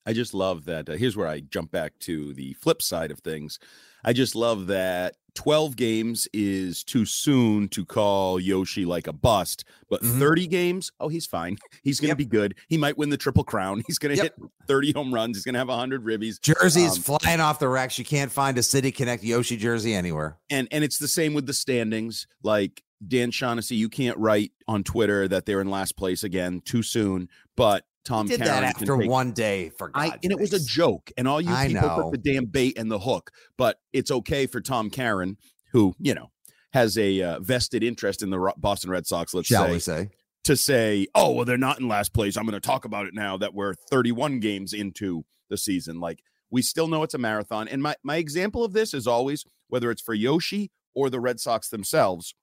I 0.07 0.15
just 0.15 0.33
love 0.33 0.65
that. 0.65 0.89
Uh, 0.89 0.93
here's 0.93 1.17
where 1.17 1.29
I 1.29 1.41
jump 1.41 1.71
back 1.71 1.93
to 2.01 2.33
the 2.33 2.55
flip 2.55 2.81
side 2.81 3.11
of 3.11 3.21
things. 3.21 3.59
I 4.03 4.15
just 4.15 4.35
love 4.35 4.69
that 4.69 5.17
12 5.35 5.77
games 5.77 6.29
is 6.33 6.83
too 6.85 7.05
soon 7.05 7.69
to 7.69 7.85
call 7.85 8.39
Yoshi 8.41 8.85
like 8.85 9.07
a 9.07 9.13
bust, 9.13 9.65
but 9.89 10.03
Mhm. 10.03 10.19
30 10.19 10.47
games, 10.47 10.91
oh, 11.01 11.09
he's 11.09 11.27
fine. 11.27 11.57
He's 11.83 11.99
going 12.01 12.09
to 12.09 12.13
Yep. 12.13 12.19
be 12.19 12.25
good. 12.27 12.55
He 12.69 12.77
might 12.77 12.97
win 12.99 13.11
the 13.11 13.17
triple 13.17 13.45
crown. 13.45 13.83
He's 13.87 13.99
going 13.99 14.17
to 14.17 14.23
Yep. 14.23 14.35
hit 14.39 14.51
30 14.67 14.93
home 14.93 15.13
runs. 15.15 15.37
He's 15.37 15.45
going 15.45 15.55
to 15.55 15.59
have 15.59 15.69
100 15.69 16.05
ribbies. 16.05 16.41
Jerseys 16.41 16.97
Um, 16.97 17.03
flying 17.21 17.41
off 17.41 17.59
the 17.59 17.69
racks. 17.69 17.99
You 17.99 18.05
can't 18.05 18.31
find 18.33 18.57
a 18.59 18.63
City 18.63 18.91
Connect 18.93 19.23
Yoshi 19.25 19.57
jersey 19.57 19.95
anywhere. 19.95 20.39
and 20.51 20.69
and 20.71 20.83
it's 20.85 20.99
the 20.99 21.09
same 21.09 21.33
with 21.35 21.47
the 21.47 21.53
standings. 21.55 22.27
Like 22.43 22.83
Dan 23.07 23.31
Shaughnessy, 23.31 23.77
you 23.77 23.89
can't 23.89 24.17
write 24.19 24.53
on 24.69 24.85
Twitter 24.85 25.27
that 25.29 25.47
they're 25.47 25.61
in 25.61 25.71
last 25.71 25.97
place 25.97 26.23
again 26.23 26.61
too 26.65 26.83
soon, 26.83 27.29
but 27.57 27.85
Tom 28.05 28.27
Did 28.27 28.39
Caron 28.41 28.63
that 28.63 28.77
after 28.77 28.97
one 28.97 29.33
day 29.33 29.71
for 29.71 29.91
I 29.95 30.09
God's 30.11 30.21
and 30.25 30.33
it 30.33 30.39
was 30.39 30.53
a 30.53 30.65
joke, 30.65 31.11
and 31.19 31.29
all 31.29 31.41
you 31.41 31.53
I 31.53 31.69
people 31.69 31.83
know. 31.89 32.03
put 32.11 32.13
the 32.23 32.33
damn 32.33 32.47
bait 32.47 32.79
and 32.79 32.91
the 32.91 32.99
hook. 32.99 33.31
But 33.59 33.79
it's 33.93 34.11
okay 34.11 34.47
for 34.47 34.61
Tom 34.61 34.89
Caron, 34.91 35.37
who 35.73 35.95
you 35.99 36.15
know 36.15 36.31
has 36.73 36.97
a 36.97 37.21
uh, 37.23 37.41
vested 37.41 37.83
interest 37.83 38.23
in 38.23 38.31
the 38.31 38.53
Boston 38.57 38.91
Red 38.91 39.07
Sox. 39.07 39.35
Let's 39.35 39.49
Shall 39.49 39.67
say 39.67 39.73
we 39.73 39.79
say? 39.81 40.09
to 40.45 40.57
say, 40.57 41.07
oh 41.15 41.33
well, 41.33 41.45
they're 41.45 41.59
not 41.59 41.79
in 41.79 41.89
last 41.89 42.15
place. 42.15 42.37
I'm 42.37 42.45
going 42.45 42.53
to 42.53 42.61
talk 42.61 42.85
about 42.87 43.07
it 43.07 43.13
now 43.15 43.37
that 43.37 43.53
we're 43.55 43.75
31 43.91 44.41
games 44.41 44.73
into 44.73 45.25
the 45.51 45.59
season. 45.59 46.01
Like 46.01 46.23
we 46.51 46.63
still 46.63 46.89
know 46.89 47.03
it's 47.03 47.15
a 47.15 47.19
marathon. 47.19 47.69
And 47.69 47.83
my 47.83 47.95
my 48.03 48.17
example 48.17 48.65
of 48.65 48.73
this 48.73 48.95
is 48.95 49.07
always 49.07 49.45
whether 49.69 49.91
it's 49.91 50.03
for 50.03 50.15
Yoshi 50.15 50.71
or 50.95 51.11
the 51.11 51.21
Red 51.21 51.39
Sox 51.39 51.69
themselves, 51.69 52.35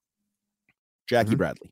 Jackie 1.08 1.32
Mhm. 1.32 1.38
Bradley. 1.38 1.72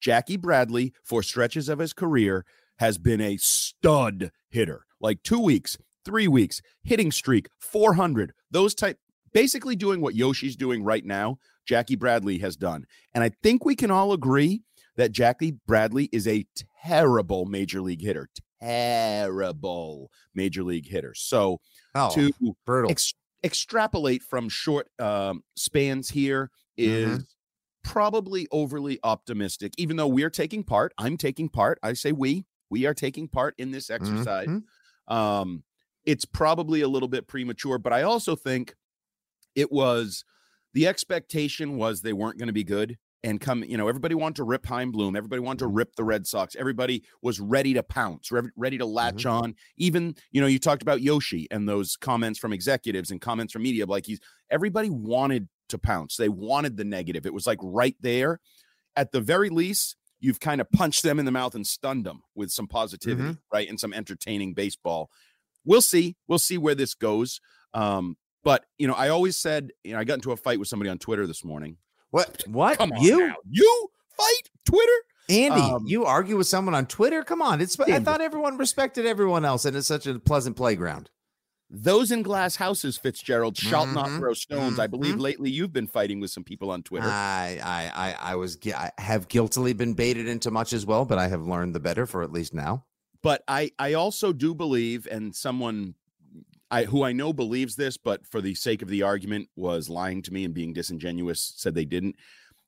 Jackie 0.00 0.36
Bradley, 0.36 0.92
for 1.02 1.22
stretches 1.24 1.68
of 1.68 1.80
his 1.80 1.92
career, 1.92 2.44
has 2.78 2.98
been 2.98 3.20
a 3.20 3.36
stud 3.36 4.30
hitter. 4.48 4.84
Like 5.00 5.22
two 5.22 5.40
weeks, 5.40 5.76
three 6.04 6.28
weeks, 6.28 6.60
hitting 6.82 7.12
streak, 7.12 7.48
400, 7.60 8.32
those 8.50 8.74
type, 8.74 8.98
basically 9.32 9.76
doing 9.76 10.00
what 10.00 10.14
Yoshi's 10.14 10.56
doing 10.56 10.82
right 10.82 11.04
now, 11.04 11.38
Jackie 11.66 11.96
Bradley 11.96 12.38
has 12.38 12.56
done. 12.56 12.84
And 13.14 13.22
I 13.22 13.30
think 13.42 13.64
we 13.64 13.76
can 13.76 13.90
all 13.90 14.12
agree 14.12 14.62
that 14.96 15.12
Jackie 15.12 15.52
Bradley 15.66 16.08
is 16.12 16.26
a 16.26 16.46
terrible 16.82 17.44
major 17.46 17.80
league 17.80 18.00
hitter. 18.02 18.28
Terrible 18.60 20.10
major 20.34 20.62
league 20.62 20.88
hitter. 20.88 21.14
So 21.14 21.60
Oh, 21.94 22.10
to 22.14 22.32
brutal. 22.66 22.90
ex- 22.90 23.14
extrapolate 23.44 24.22
from 24.22 24.48
short 24.48 24.88
um, 24.98 25.42
spans 25.56 26.10
here 26.10 26.50
is 26.76 27.24
probably 27.84 28.46
overly 28.50 28.98
optimistic, 29.04 29.72
even 29.78 29.96
though 29.96 30.06
we're 30.06 30.30
taking 30.30 30.62
part. 30.64 30.92
I'm 30.98 31.16
taking 31.16 31.48
part. 31.48 31.78
I 31.82 31.92
say 31.92 32.12
we. 32.12 32.44
We 32.70 32.86
are 32.86 32.94
taking 32.94 33.28
part 33.28 33.54
in 33.58 33.70
this 33.70 33.90
exercise. 33.90 34.48
Mhm. 34.48 34.62
Um, 35.12 35.62
it's 36.04 36.24
probably 36.24 36.80
a 36.82 36.88
little 36.88 37.08
bit 37.08 37.26
premature, 37.26 37.78
but 37.78 37.92
I 37.92 38.02
also 38.02 38.36
think 38.36 38.74
it 39.54 39.70
was 39.72 40.24
the 40.74 40.86
expectation 40.86 41.76
was 41.76 42.00
they 42.02 42.12
weren't 42.12 42.38
going 42.38 42.48
to 42.48 42.52
be 42.52 42.64
good. 42.64 42.96
and 43.24 43.40
come, 43.40 43.64
you 43.64 43.76
know, 43.76 43.88
everybody 43.88 44.14
wanted 44.14 44.36
to 44.36 44.44
rip 44.44 44.64
Chaim 44.64 44.92
Bloom. 44.92 45.16
Everybody 45.16 45.40
wanted 45.40 45.58
to 45.58 45.64
Mm-hmm. 45.64 45.74
rip 45.76 45.96
the 45.96 46.04
Red 46.04 46.24
Sox. 46.24 46.54
Everybody 46.54 47.02
was 47.20 47.40
ready 47.40 47.74
to 47.74 47.82
pounce, 47.82 48.30
rev- 48.30 48.52
ready 48.54 48.78
to 48.78 48.86
latch 48.86 49.24
Mm-hmm. 49.24 49.42
on. 49.44 49.54
Even, 49.76 50.14
you 50.30 50.40
know, 50.40 50.46
you 50.46 50.60
talked 50.60 50.82
about 50.82 51.02
Yoshi 51.02 51.48
and 51.50 51.68
those 51.68 51.96
comments 51.96 52.38
from 52.38 52.52
executives 52.52 53.10
and 53.10 53.20
comments 53.20 53.52
from 53.52 53.62
media. 53.64 53.86
Like 53.86 54.06
he's 54.06 54.20
everybody 54.50 54.88
wanted 54.88 55.48
to 55.70 55.78
pounce. 55.78 56.16
They 56.16 56.28
wanted 56.28 56.76
the 56.76 56.84
negative. 56.84 57.26
It 57.26 57.34
was 57.34 57.44
like 57.44 57.58
right 57.60 57.96
there. 58.00 58.38
At 58.94 59.10
the 59.10 59.20
very 59.20 59.50
least, 59.50 59.96
you've 60.20 60.40
kind 60.40 60.60
of 60.60 60.70
punched 60.72 61.02
them 61.02 61.18
in 61.18 61.24
the 61.24 61.30
mouth 61.32 61.54
and 61.54 61.66
stunned 61.66 62.04
them 62.04 62.22
with 62.34 62.50
some 62.50 62.66
positivity, 62.66 63.22
Mm-hmm. 63.30 63.38
right? 63.52 63.68
And 63.68 63.78
some 63.78 63.92
entertaining 63.92 64.54
baseball. 64.54 65.10
We'll 65.64 65.80
see. 65.82 66.16
We'll 66.26 66.38
see 66.38 66.58
where 66.58 66.74
this 66.74 66.94
goes. 66.94 67.40
Um, 67.74 68.16
but 68.44 68.64
you 68.78 68.86
know, 68.88 68.94
I 68.94 69.08
always 69.10 69.36
said, 69.36 69.70
you 69.84 69.92
know, 69.92 69.98
I 69.98 70.04
got 70.04 70.14
into 70.14 70.32
a 70.32 70.36
fight 70.36 70.58
with 70.58 70.68
somebody 70.68 70.90
on 70.90 70.98
Twitter 70.98 71.26
this 71.26 71.44
morning. 71.44 71.76
What? 72.10 72.42
What? 72.46 72.78
Come 72.78 72.92
on, 72.92 73.02
you? 73.02 73.26
now. 73.28 73.34
you 73.50 73.88
fight 74.16 74.50
Twitter? 74.64 74.92
Andy, 75.30 75.60
Um, 75.60 75.84
you 75.86 76.06
argue 76.06 76.38
with 76.38 76.46
someone 76.46 76.74
on 76.74 76.86
Twitter? 76.86 77.22
Come 77.22 77.42
on. 77.42 77.60
It's 77.60 77.78
I 77.78 78.00
thought 78.00 78.22
everyone 78.22 78.56
respected 78.56 79.04
everyone 79.04 79.44
else 79.44 79.66
and 79.66 79.76
it's 79.76 79.86
such 79.86 80.06
a 80.06 80.18
pleasant 80.18 80.56
playground. 80.56 81.10
Those 81.70 82.10
in 82.10 82.22
glass 82.22 82.56
houses, 82.56 82.96
Fitzgerald, 82.96 83.56
shall 83.58 83.86
not 83.86 84.08
Mhm. 84.08 84.18
throw 84.18 84.32
stones. 84.34 84.78
I 84.78 84.86
believe 84.86 85.16
Mhm. 85.16 85.20
lately 85.20 85.50
you've 85.50 85.72
been 85.72 85.86
fighting 85.86 86.18
with 86.18 86.30
some 86.30 86.42
people 86.42 86.70
on 86.70 86.82
Twitter. 86.82 87.06
I, 87.06 87.60
I, 87.62 88.08
I, 88.10 88.32
I 88.32 88.34
was, 88.36 88.56
I 88.74 88.90
have 88.96 89.28
guiltily 89.28 89.74
been 89.74 89.92
baited 89.92 90.26
into 90.26 90.50
much 90.50 90.72
as 90.72 90.86
well, 90.86 91.04
but 91.04 91.18
I 91.18 91.28
have 91.28 91.42
learned 91.46 91.74
the 91.74 91.80
better 91.80 92.06
for 92.06 92.22
at 92.22 92.32
least 92.32 92.54
now. 92.54 92.84
but 93.22 93.42
I 93.48 93.72
I 93.78 93.92
also 93.94 94.32
do 94.32 94.54
believe, 94.54 95.06
and 95.10 95.34
someone 95.34 95.94
I 96.70 96.84
who 96.84 97.02
I 97.02 97.12
know 97.12 97.32
believes 97.32 97.76
this, 97.76 97.96
but 97.96 98.26
for 98.26 98.40
the 98.40 98.54
sake 98.54 98.80
of 98.80 98.88
the 98.88 99.02
argument, 99.02 99.48
was 99.56 99.88
lying 99.90 100.22
to 100.22 100.32
me 100.32 100.44
and 100.44 100.54
being 100.54 100.72
disingenuous, 100.72 101.52
said 101.56 101.74
they 101.74 101.84
didn't. 101.84 102.14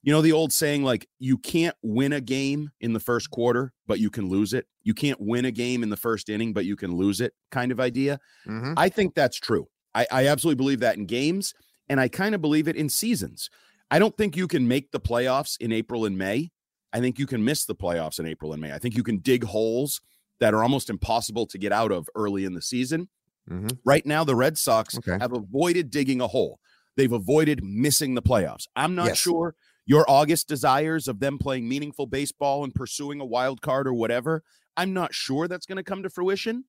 You 0.02 0.12
know 0.12 0.22
the 0.22 0.32
old 0.32 0.52
saying, 0.52 0.82
like 0.82 1.06
you 1.18 1.36
can't 1.36 1.76
win 1.82 2.12
a 2.14 2.20
game 2.22 2.70
in 2.80 2.94
the 2.94 3.00
first 3.00 3.30
quarter, 3.30 3.72
but 3.86 4.00
you 4.00 4.08
can 4.10 4.28
lose 4.28 4.54
it. 4.54 4.66
You 4.82 4.94
can't 4.94 5.20
win 5.20 5.44
a 5.44 5.50
game 5.50 5.82
in 5.82 5.90
the 5.90 5.96
first 5.96 6.28
inning, 6.30 6.52
but 6.54 6.64
you 6.64 6.74
can 6.74 6.96
lose 6.96 7.20
it, 7.20 7.34
kind 7.50 7.70
of 7.70 7.78
idea. 7.80 8.18
Mhm. 8.46 8.74
I 8.78 8.88
think 8.88 9.14
that's 9.14 9.36
true. 9.36 9.66
I, 9.94 10.06
I 10.10 10.26
absolutely 10.28 10.56
believe 10.56 10.80
that 10.80 10.96
in 10.96 11.04
games, 11.04 11.52
and 11.88 12.00
I 12.00 12.08
kind 12.08 12.34
of 12.34 12.40
believe 12.40 12.66
it 12.66 12.76
in 12.76 12.88
seasons. 12.88 13.50
I 13.90 13.98
don't 13.98 14.16
think 14.16 14.36
you 14.36 14.46
can 14.48 14.66
make 14.66 14.90
the 14.92 15.00
playoffs 15.00 15.56
in 15.60 15.70
April 15.72 16.06
and 16.06 16.16
May. 16.16 16.50
I 16.92 17.00
think 17.00 17.18
you 17.18 17.26
can 17.26 17.44
miss 17.44 17.66
the 17.66 17.74
playoffs 17.74 18.18
in 18.18 18.26
April 18.26 18.52
and 18.52 18.62
May. 18.62 18.72
I 18.72 18.78
think 18.78 18.96
you 18.96 19.02
can 19.02 19.18
dig 19.18 19.44
holes 19.44 20.00
that 20.38 20.54
are 20.54 20.62
almost 20.62 20.88
impossible 20.88 21.44
to 21.46 21.58
get 21.58 21.72
out 21.72 21.92
of 21.92 22.08
early 22.14 22.44
in 22.46 22.54
the 22.54 22.62
season. 22.62 23.08
Mhm. 23.50 23.78
Right 23.84 24.06
now, 24.06 24.24
the 24.24 24.34
Red 24.36 24.56
Sox 24.56 24.96
Okay. 24.96 25.18
have 25.20 25.32
avoided 25.34 25.90
digging 25.90 26.20
a 26.22 26.28
hole. 26.28 26.58
They've 26.96 27.12
avoided 27.12 27.62
missing 27.62 28.14
the 28.14 28.22
playoffs. 28.22 28.66
I'm 28.76 28.94
not 28.94 29.08
Yes. 29.08 29.18
sure 29.18 29.54
your 29.90 30.04
August 30.08 30.46
desires 30.46 31.08
of 31.08 31.18
them 31.18 31.36
playing 31.36 31.68
meaningful 31.68 32.06
baseball 32.06 32.62
and 32.62 32.72
pursuing 32.72 33.20
a 33.20 33.24
wild 33.24 33.60
card 33.60 33.88
or 33.88 33.92
whatever. 33.92 34.44
I'm 34.76 34.92
not 34.94 35.12
sure 35.12 35.48
that's 35.48 35.66
going 35.66 35.78
to 35.78 35.82
come 35.82 36.04
to 36.04 36.08
fruition, 36.10 36.64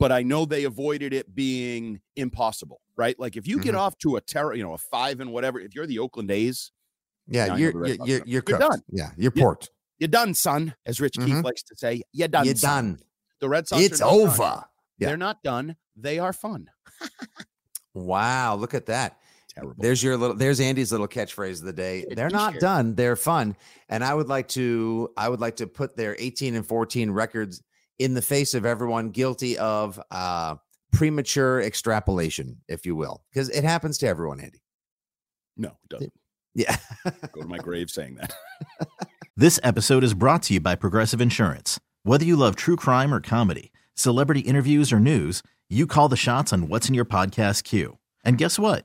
but 0.00 0.10
I 0.10 0.24
know 0.24 0.44
they 0.44 0.64
avoided 0.64 1.12
it 1.12 1.32
being 1.32 2.00
impossible, 2.16 2.80
right? 2.96 3.16
Like 3.20 3.36
if 3.36 3.46
you 3.46 3.60
get 3.60 3.76
Mhm. 3.76 3.78
off 3.78 3.96
to 3.98 4.16
a 4.16 4.20
terror, 4.20 4.52
you 4.52 4.64
know, 4.64 4.72
a 4.72 4.78
five 4.78 5.20
and 5.20 5.30
whatever, 5.32 5.60
if 5.60 5.76
you're 5.76 5.86
the 5.86 6.00
Oakland 6.00 6.30
A's, 6.32 6.72
Yeah, 7.28 7.36
Yeah, 7.36 7.44
I 7.44 7.48
know 7.48 7.56
you're, 7.56 7.72
you're, 7.72 7.86
you're, 7.86 8.06
you're, 8.26 8.42
You're 8.48 8.58
done. 8.58 8.82
Yeah, 8.90 9.10
you're 9.16 9.32
Yeah. 9.34 9.42
porked. 9.44 9.70
you're 9.98 10.08
done, 10.08 10.34
son, 10.34 10.74
as 10.84 11.00
Rich 11.00 11.14
Keefe 11.18 11.36
Mhm. 11.36 11.44
likes 11.44 11.62
to 11.62 11.76
say. 11.76 12.02
You're 12.12 12.28
done. 12.28 12.44
You're 12.46 12.56
son. 12.56 12.84
done. 12.96 13.02
The 13.40 13.48
Red 13.48 13.66
Sox 13.68 13.80
It's 13.82 14.00
over. 14.02 14.64
Yeah. 14.98 15.08
They're 15.08 15.16
not 15.16 15.42
done. 15.44 15.76
They 15.96 16.18
are 16.18 16.32
fun. 16.34 16.68
Wow, 17.94 18.56
look 18.56 18.74
at 18.74 18.86
that. 18.86 19.18
Terrible. 19.54 19.74
There's 19.78 20.02
your 20.02 20.16
little 20.16 20.36
there's 20.36 20.60
Andy's 20.60 20.90
little 20.90 21.06
catchphrase 21.08 21.60
of 21.60 21.66
the 21.66 21.72
day. 21.72 22.04
They're 22.10 22.30
not 22.30 22.54
done, 22.58 22.94
they're 22.94 23.16
fun. 23.16 23.56
And 23.88 24.02
I 24.02 24.12
would 24.12 24.28
like 24.28 24.48
to 24.48 25.10
I 25.16 25.28
would 25.28 25.40
like 25.40 25.56
to 25.56 25.66
put 25.66 25.96
their 25.96 26.16
18 26.18 26.54
and 26.56 26.66
14 26.66 27.10
records 27.10 27.62
in 27.98 28.14
the 28.14 28.22
face 28.22 28.54
of 28.54 28.66
everyone 28.66 29.10
guilty 29.10 29.56
of 29.58 30.00
uh 30.10 30.56
premature 30.92 31.60
extrapolation, 31.60 32.60
if 32.68 32.84
you 32.84 32.96
will. 32.96 33.22
Because 33.32 33.48
it 33.50 33.62
happens 33.64 33.98
to 33.98 34.06
everyone, 34.08 34.40
Andy. 34.40 34.60
no, 35.56 35.68
it 35.68 35.88
doesn't. 35.88 36.12
Yeah. 36.56 36.76
Go 37.32 37.40
to 37.42 37.48
my 37.48 37.58
grave 37.58 37.90
saying 37.90 38.14
that. 38.16 38.32
This 39.36 39.58
episode 39.64 40.04
is 40.04 40.14
brought 40.14 40.44
to 40.44 40.54
you 40.54 40.60
by 40.60 40.76
Progressive 40.76 41.20
Insurance. 41.20 41.80
Whether 42.04 42.24
you 42.24 42.36
love 42.36 42.54
true 42.54 42.76
crime 42.76 43.12
or 43.12 43.20
comedy, 43.20 43.72
celebrity 43.96 44.42
interviews 44.42 44.92
or 44.92 45.00
news, 45.00 45.42
you 45.68 45.88
call 45.88 46.08
the 46.08 46.16
shots 46.16 46.52
on 46.52 46.68
what's 46.68 46.88
in 46.88 46.94
your 46.94 47.04
podcast 47.04 47.64
queue. 47.64 47.98
And 48.24 48.38
guess 48.38 48.60
what? 48.60 48.84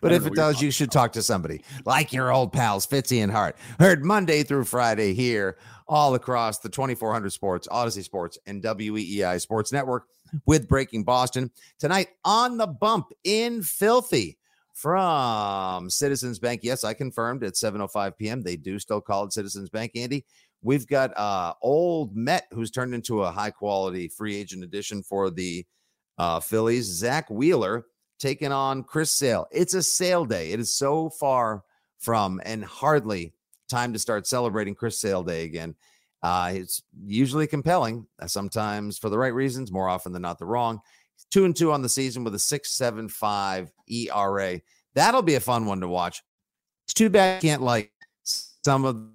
But 0.00 0.12
if 0.12 0.22
it 0.22 0.24
know 0.24 0.30
what 0.30 0.36
you're 0.36 0.52
does, 0.52 0.62
you 0.62 0.70
should 0.70 0.90
talk 0.90 1.12
to 1.12 1.22
somebody 1.22 1.62
like 1.84 2.12
your 2.12 2.32
old 2.32 2.52
pals, 2.52 2.86
Fitzy 2.86 3.22
and 3.22 3.32
Hart. 3.32 3.56
Heard 3.78 4.04
Monday 4.04 4.42
through 4.42 4.64
Friday 4.64 5.14
here, 5.14 5.58
all 5.88 6.14
across 6.14 6.58
the 6.58 6.68
2400 6.68 7.30
Sports, 7.30 7.68
Audacy 7.68 8.02
Sports, 8.02 8.38
and 8.46 8.62
WEEI 8.62 9.40
Sports 9.40 9.72
Network 9.72 10.06
with 10.46 10.68
Breaking 10.68 11.04
Boston. 11.04 11.50
Tonight 11.78 12.08
on 12.24 12.56
the 12.56 12.66
bump 12.66 13.06
in 13.24 13.62
Filthy 13.62 14.38
from 14.72 15.90
Citizens 15.90 16.38
Bank. 16.38 16.60
Yes, 16.62 16.84
I 16.84 16.94
confirmed 16.94 17.44
at 17.44 17.54
7.05 17.54 18.16
p.m. 18.16 18.42
They 18.42 18.56
do 18.56 18.78
still 18.78 19.00
call 19.00 19.24
it 19.24 19.32
Citizens 19.32 19.70
Bank, 19.70 19.92
Andy. 19.94 20.24
We've 20.62 20.86
got 20.86 21.16
uh, 21.18 21.54
old 21.60 22.16
Met, 22.16 22.46
who's 22.52 22.70
turned 22.70 22.94
into 22.94 23.22
a 23.22 23.30
high 23.30 23.50
quality 23.50 24.08
free 24.08 24.36
agent 24.36 24.64
addition 24.64 25.02
for 25.02 25.30
the 25.30 25.66
uh, 26.18 26.40
Phillies. 26.40 26.86
Zack 26.86 27.28
Wheeler 27.30 27.86
taking 28.22 28.52
on 28.52 28.84
Chris 28.84 29.10
Sale. 29.10 29.48
It's 29.50 29.74
a 29.74 29.82
sale 29.82 30.24
day. 30.24 30.52
It 30.52 30.60
is 30.60 30.74
so 30.74 31.10
far 31.10 31.64
from 31.98 32.40
and 32.44 32.64
hardly 32.64 33.34
time 33.68 33.92
to 33.92 33.98
start 33.98 34.28
celebrating 34.28 34.76
Chris 34.76 35.00
Sale 35.00 35.24
Day 35.24 35.44
again. 35.44 35.74
Uh, 36.22 36.52
it's 36.54 36.82
usually 37.04 37.48
compelling, 37.48 38.06
uh, 38.20 38.28
sometimes 38.28 38.96
for 38.96 39.08
the 39.08 39.18
right 39.18 39.34
reasons, 39.34 39.72
more 39.72 39.88
often 39.88 40.12
than 40.12 40.22
not 40.22 40.38
the 40.38 40.44
wrong. 40.44 40.80
Two 41.32 41.44
and 41.44 41.56
two 41.56 41.72
on 41.72 41.82
the 41.82 41.88
season 41.88 42.22
with 42.22 42.34
a 42.36 42.38
six 42.38 42.72
seven 42.72 43.08
five 43.08 43.72
ERA. 43.88 44.60
That'll 44.94 45.22
be 45.22 45.34
a 45.34 45.40
fun 45.40 45.66
one 45.66 45.80
to 45.80 45.88
watch. 45.88 46.22
It's 46.86 46.94
too 46.94 47.10
bad 47.10 47.42
you 47.42 47.48
can't 47.48 47.62
like 47.62 47.90
some 48.28 48.84
of 48.84 49.08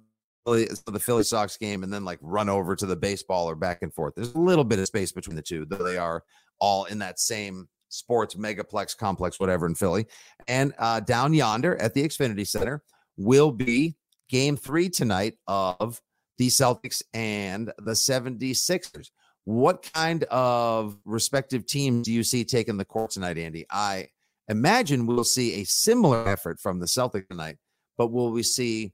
the 0.44 1.00
Philly 1.00 1.22
Sox 1.22 1.56
game 1.56 1.82
and 1.82 1.92
then 1.92 2.04
like 2.04 2.18
run 2.20 2.50
over 2.50 2.76
to 2.76 2.86
the 2.86 2.96
baseball 2.96 3.48
or 3.48 3.54
back 3.54 3.82
and 3.82 3.92
forth. 3.92 4.14
There's 4.16 4.34
a 4.34 4.38
little 4.38 4.64
bit 4.64 4.78
of 4.78 4.86
space 4.86 5.12
between 5.12 5.36
the 5.36 5.42
two, 5.42 5.64
though 5.64 5.76
they 5.76 5.96
are 5.96 6.24
all 6.58 6.84
in 6.86 6.98
that 6.98 7.18
same 7.20 7.68
sports 7.88 8.34
megaplex 8.34 8.96
complex, 8.96 9.40
whatever 9.40 9.66
in 9.66 9.74
Philly. 9.74 10.06
And 10.46 10.74
uh, 10.78 11.00
down 11.00 11.34
yonder 11.34 11.76
at 11.76 11.94
the 11.94 12.02
Xfinity 12.02 12.46
Center 12.46 12.82
will 13.16 13.50
be 13.50 13.96
game 14.28 14.56
three 14.56 14.88
tonight 14.88 15.34
of 15.46 16.00
the 16.38 16.48
Celtics 16.48 17.02
and 17.12 17.72
the 17.78 17.92
76ers. 17.92 19.10
What 19.44 19.88
kind 19.94 20.24
of 20.24 20.96
respective 21.04 21.66
teams 21.66 22.04
do 22.04 22.12
you 22.12 22.22
see 22.22 22.44
taking 22.44 22.76
the 22.76 22.84
court 22.84 23.10
tonight, 23.12 23.38
Andy? 23.38 23.66
I 23.70 24.08
imagine 24.48 25.06
we'll 25.06 25.24
see 25.24 25.60
a 25.60 25.64
similar 25.64 26.28
effort 26.28 26.60
from 26.60 26.80
the 26.80 26.86
Celtics 26.86 27.28
tonight, 27.28 27.56
but 27.96 28.12
will 28.12 28.30
we 28.30 28.42
see 28.42 28.92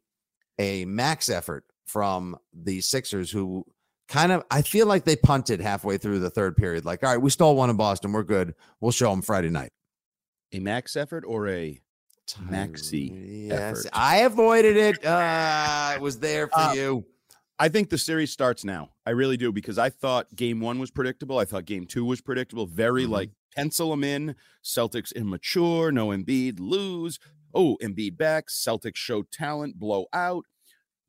a 0.58 0.84
max 0.84 1.28
effort 1.28 1.64
from 1.86 2.36
the 2.52 2.80
Sixers 2.80 3.30
who 3.30 3.64
kind 4.08 4.32
of 4.32 4.42
I 4.50 4.62
feel 4.62 4.86
like 4.86 5.04
they 5.04 5.16
punted 5.16 5.60
halfway 5.60 5.98
through 5.98 6.18
the 6.20 6.30
third 6.30 6.56
period. 6.56 6.84
Like, 6.84 7.02
all 7.02 7.10
right, 7.10 7.20
we 7.20 7.30
stole 7.30 7.56
one 7.56 7.70
in 7.70 7.76
Boston. 7.76 8.12
We're 8.12 8.22
good. 8.22 8.54
We'll 8.80 8.92
show 8.92 9.10
them 9.10 9.22
Friday 9.22 9.50
night. 9.50 9.70
A 10.52 10.60
max 10.60 10.96
effort 10.96 11.24
or 11.26 11.48
a 11.48 11.80
Maxey 12.40 13.46
Yes, 13.48 13.80
effort? 13.80 13.90
I 13.92 14.18
avoided 14.18 14.76
it. 14.76 15.04
Uh, 15.04 15.92
it 15.96 16.00
was 16.00 16.18
there 16.18 16.48
for 16.48 16.58
Uh, 16.58 16.72
you. 16.74 17.04
I 17.58 17.68
think 17.68 17.90
the 17.90 17.98
series 17.98 18.32
starts 18.32 18.64
now. 18.64 18.90
I 19.06 19.10
really 19.10 19.36
do 19.36 19.52
because 19.52 19.78
I 19.78 19.90
thought 19.90 20.34
game 20.34 20.60
one 20.60 20.78
was 20.78 20.90
predictable. 20.90 21.38
I 21.38 21.44
thought 21.44 21.64
game 21.66 21.86
two 21.86 22.04
was 22.04 22.20
predictable. 22.20 22.66
Very 22.66 23.04
Mhm. 23.04 23.10
like 23.10 23.30
pencil 23.54 23.90
them 23.90 24.02
in. 24.02 24.34
Celtics 24.64 25.14
immature, 25.14 25.92
no 25.92 26.08
Embiid, 26.08 26.58
lose. 26.58 27.18
Oh, 27.54 27.76
Embiid 27.82 28.16
back. 28.16 28.48
Celtics 28.48 28.96
show 28.96 29.22
talent, 29.22 29.78
blow 29.78 30.06
out. 30.12 30.44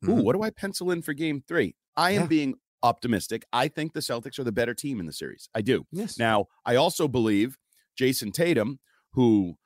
Ooh, 0.04 0.08
Mhm. 0.08 0.22
what 0.22 0.36
do 0.36 0.42
I 0.42 0.50
pencil 0.50 0.90
in 0.92 1.02
for 1.02 1.14
game 1.14 1.42
three? 1.48 1.74
I 1.96 2.12
am 2.12 2.22
Yeah. 2.22 2.26
being 2.28 2.54
optimistic. 2.86 3.44
I 3.52 3.68
think 3.68 3.92
the 3.92 4.00
Celtics 4.00 4.38
are 4.38 4.44
the 4.44 4.52
better 4.52 4.74
team 4.74 5.00
in 5.00 5.06
the 5.06 5.12
series. 5.12 5.48
I 5.54 5.60
do. 5.60 5.84
Yes. 5.90 6.18
Now, 6.18 6.46
I 6.64 6.76
also 6.76 7.08
believe 7.08 7.58
Jayson 7.98 8.32
Tatum, 8.32 8.78
who 9.12 9.56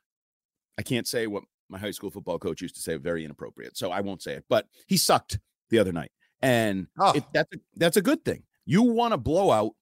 I 0.78 0.82
can't 0.82 1.06
say 1.06 1.26
what 1.26 1.44
my 1.68 1.78
high 1.78 1.90
school 1.90 2.10
football 2.10 2.38
coach 2.38 2.62
used 2.62 2.74
to 2.76 2.80
say, 2.80 2.96
very 2.96 3.24
inappropriate. 3.24 3.76
So 3.76 3.90
I 3.90 4.00
won't 4.00 4.22
say 4.22 4.32
it, 4.32 4.44
but 4.48 4.66
he 4.88 4.96
sucked 4.96 5.38
the 5.68 5.78
other 5.78 5.92
night. 5.92 6.10
And 6.42 6.86
Oh. 6.98 7.12
it, 7.12 7.24
that's, 7.32 7.54
a, 7.54 7.58
that's 7.76 7.96
a 7.96 8.02
good 8.02 8.24
thing. 8.24 8.42
You 8.64 8.82
want 8.82 9.14
a 9.14 9.18
blowout 9.18 9.72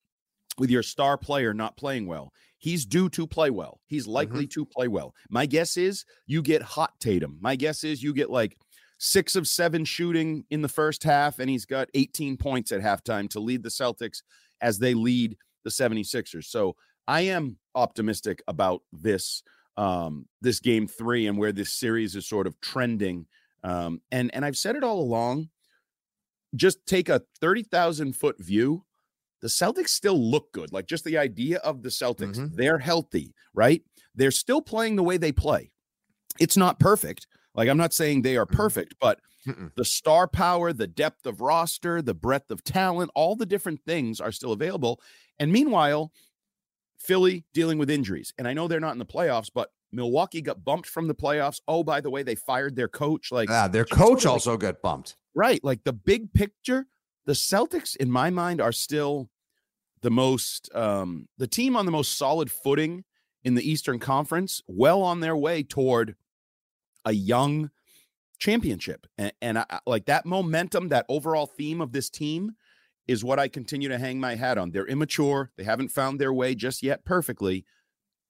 with 0.59 0.71
your 0.71 0.83
star 0.83 1.16
player 1.16 1.54
not 1.54 1.76
playing 1.76 2.07
well. 2.07 2.33
He's 2.59 2.85
due 2.85 3.09
to 3.11 3.26
play 3.26 3.50
well. 3.50 3.80
He's 3.87 4.04
mm-hmm. 4.04 4.12
likely 4.12 4.47
to 4.49 4.66
play 4.66 4.88
well. 4.88 5.14
My 5.30 5.47
guess 5.47 5.76
is 5.76 6.04
you 6.26 6.42
get 6.42 6.62
hot 6.62 6.92
Tatum. 7.00 7.38
My 7.40 7.54
guess 7.54 7.85
is 7.85 8.02
you 8.02 8.12
get 8.12 8.30
like 8.30 8.57
six 8.99 9.37
of 9.37 9.47
seven 9.49 9.85
shooting 9.85 10.45
in 10.50 10.61
the 10.62 10.69
first 10.69 11.05
half, 11.05 11.38
and 11.38 11.49
he's 11.49 11.64
got 11.64 11.88
18 11.95 12.37
points 12.37 12.73
at 12.73 12.81
halftime 12.81 13.28
to 13.31 13.40
lead 13.40 13.62
the 13.62 13.69
Celtics 13.69 14.23
as 14.61 14.78
they 14.78 14.93
lead 14.95 15.37
the 15.64 15.71
76ers. 15.71 16.45
So 16.45 16.76
I 17.07 17.23
am 17.23 17.59
optimistic 17.75 18.43
about 18.49 18.83
this 18.93 19.43
um 19.76 20.26
this 20.40 20.59
game 20.59 20.88
three 20.88 21.28
and 21.28 21.38
where 21.38 21.52
this 21.52 21.71
series 21.73 22.17
is 22.17 22.26
sort 22.26 22.47
of 22.49 22.61
trending. 22.61 23.26
Um, 23.62 24.00
and 24.11 24.35
and 24.35 24.45
I've 24.45 24.57
said 24.57 24.75
it 24.76 24.83
all 24.85 25.00
along. 25.00 25.50
Just 26.57 26.85
take 26.87 27.09
a 27.09 27.23
30,000 27.40 28.14
foot 28.17 28.37
view. 28.43 28.85
The 29.40 29.49
Celtics 29.49 29.90
still 29.90 30.19
look 30.19 30.50
good. 30.52 30.73
Like 30.73 30.87
just 30.87 31.05
the 31.05 31.19
idea 31.19 31.59
of 31.59 31.83
the 31.83 31.90
Celtics, 31.90 32.37
Mhm. 32.38 32.57
they're 32.57 32.78
healthy, 32.78 33.35
right? 33.55 33.83
They're 34.14 34.33
still 34.33 34.61
playing 34.62 34.97
the 34.97 35.02
way 35.05 35.17
they 35.17 35.31
play. 35.31 35.71
It's 36.40 36.57
not 36.57 36.81
perfect. 36.81 37.26
Like 37.58 37.68
I'm 37.68 37.76
not 37.76 37.92
saying 37.92 38.22
they 38.22 38.36
are 38.36 38.46
Mhm. 38.46 38.52
perfect, 38.52 38.94
but 39.00 39.20
Mm-mm. 39.44 39.74
the 39.74 39.84
star 39.84 40.28
power, 40.28 40.72
the 40.72 40.86
depth 40.86 41.26
of 41.26 41.40
roster, 41.40 42.00
the 42.00 42.14
breadth 42.14 42.52
of 42.52 42.62
talent, 42.62 43.10
all 43.16 43.34
the 43.34 43.46
different 43.46 43.82
things 43.84 44.20
are 44.20 44.30
still 44.30 44.52
available. 44.52 45.00
And 45.40 45.50
meanwhile, 45.52 46.12
Philly 46.98 47.44
dealing 47.52 47.76
with 47.78 47.90
injuries. 47.90 48.32
And 48.38 48.46
I 48.46 48.52
know 48.52 48.68
they're 48.68 48.78
not 48.80 48.92
in 48.92 48.98
the 48.98 49.04
playoffs, 49.06 49.50
but 49.52 49.70
Milwaukee 49.90 50.40
got 50.40 50.64
bumped 50.64 50.88
from 50.88 51.08
the 51.08 51.14
playoffs. 51.16 51.60
Oh, 51.66 51.82
by 51.82 52.00
the 52.00 52.10
way, 52.10 52.22
they 52.22 52.36
fired 52.36 52.76
their 52.76 52.88
coach. 52.88 53.32
Like, 53.32 53.50
Ah, 53.50 53.66
their 53.66 53.84
coach 53.84 54.24
like- 54.24 54.32
also 54.32 54.56
got 54.56 54.80
bumped. 54.80 55.16
right. 55.34 55.62
Like 55.64 55.82
the 55.84 55.92
big 55.92 56.32
picture, 56.32 56.86
the 57.24 57.32
Celtics, 57.32 57.96
in 57.96 58.10
my 58.10 58.30
mind, 58.30 58.60
are 58.60 58.72
still 58.72 59.30
the 60.02 60.10
most, 60.10 60.72
um, 60.76 61.28
the 61.38 61.48
team 61.48 61.74
on 61.76 61.86
the 61.86 61.92
most 61.92 62.16
solid 62.16 62.52
footing 62.52 63.04
in 63.42 63.54
the 63.54 63.68
Eastern 63.68 63.98
Conference, 63.98 64.62
well 64.68 65.02
on 65.02 65.20
their 65.20 65.36
way 65.36 65.62
toward 65.64 66.14
a 67.05 67.12
young 67.12 67.71
championship. 68.38 69.07
And, 69.17 69.33
and 69.43 69.59
I, 69.59 69.81
like 69.87 70.07
that 70.07 70.26
momentum, 70.26 70.88
that 70.88 71.07
overall 71.09 71.47
theme 71.47 71.81
of 71.81 71.93
this 71.93 72.11
team 72.11 72.52
is 73.07 73.25
what 73.25 73.38
I 73.38 73.49
continue 73.49 73.88
to 73.88 73.99
hang 73.99 74.21
my 74.21 74.35
hat 74.35 74.59
on. 74.59 74.71
They're 74.71 74.87
immature. 74.87 75.50
They 75.57 75.64
haven't 75.64 75.90
found 75.90 76.21
their 76.21 76.33
way 76.33 76.55
just 76.55 76.83
yet 76.83 77.05
perfectly. 77.05 77.64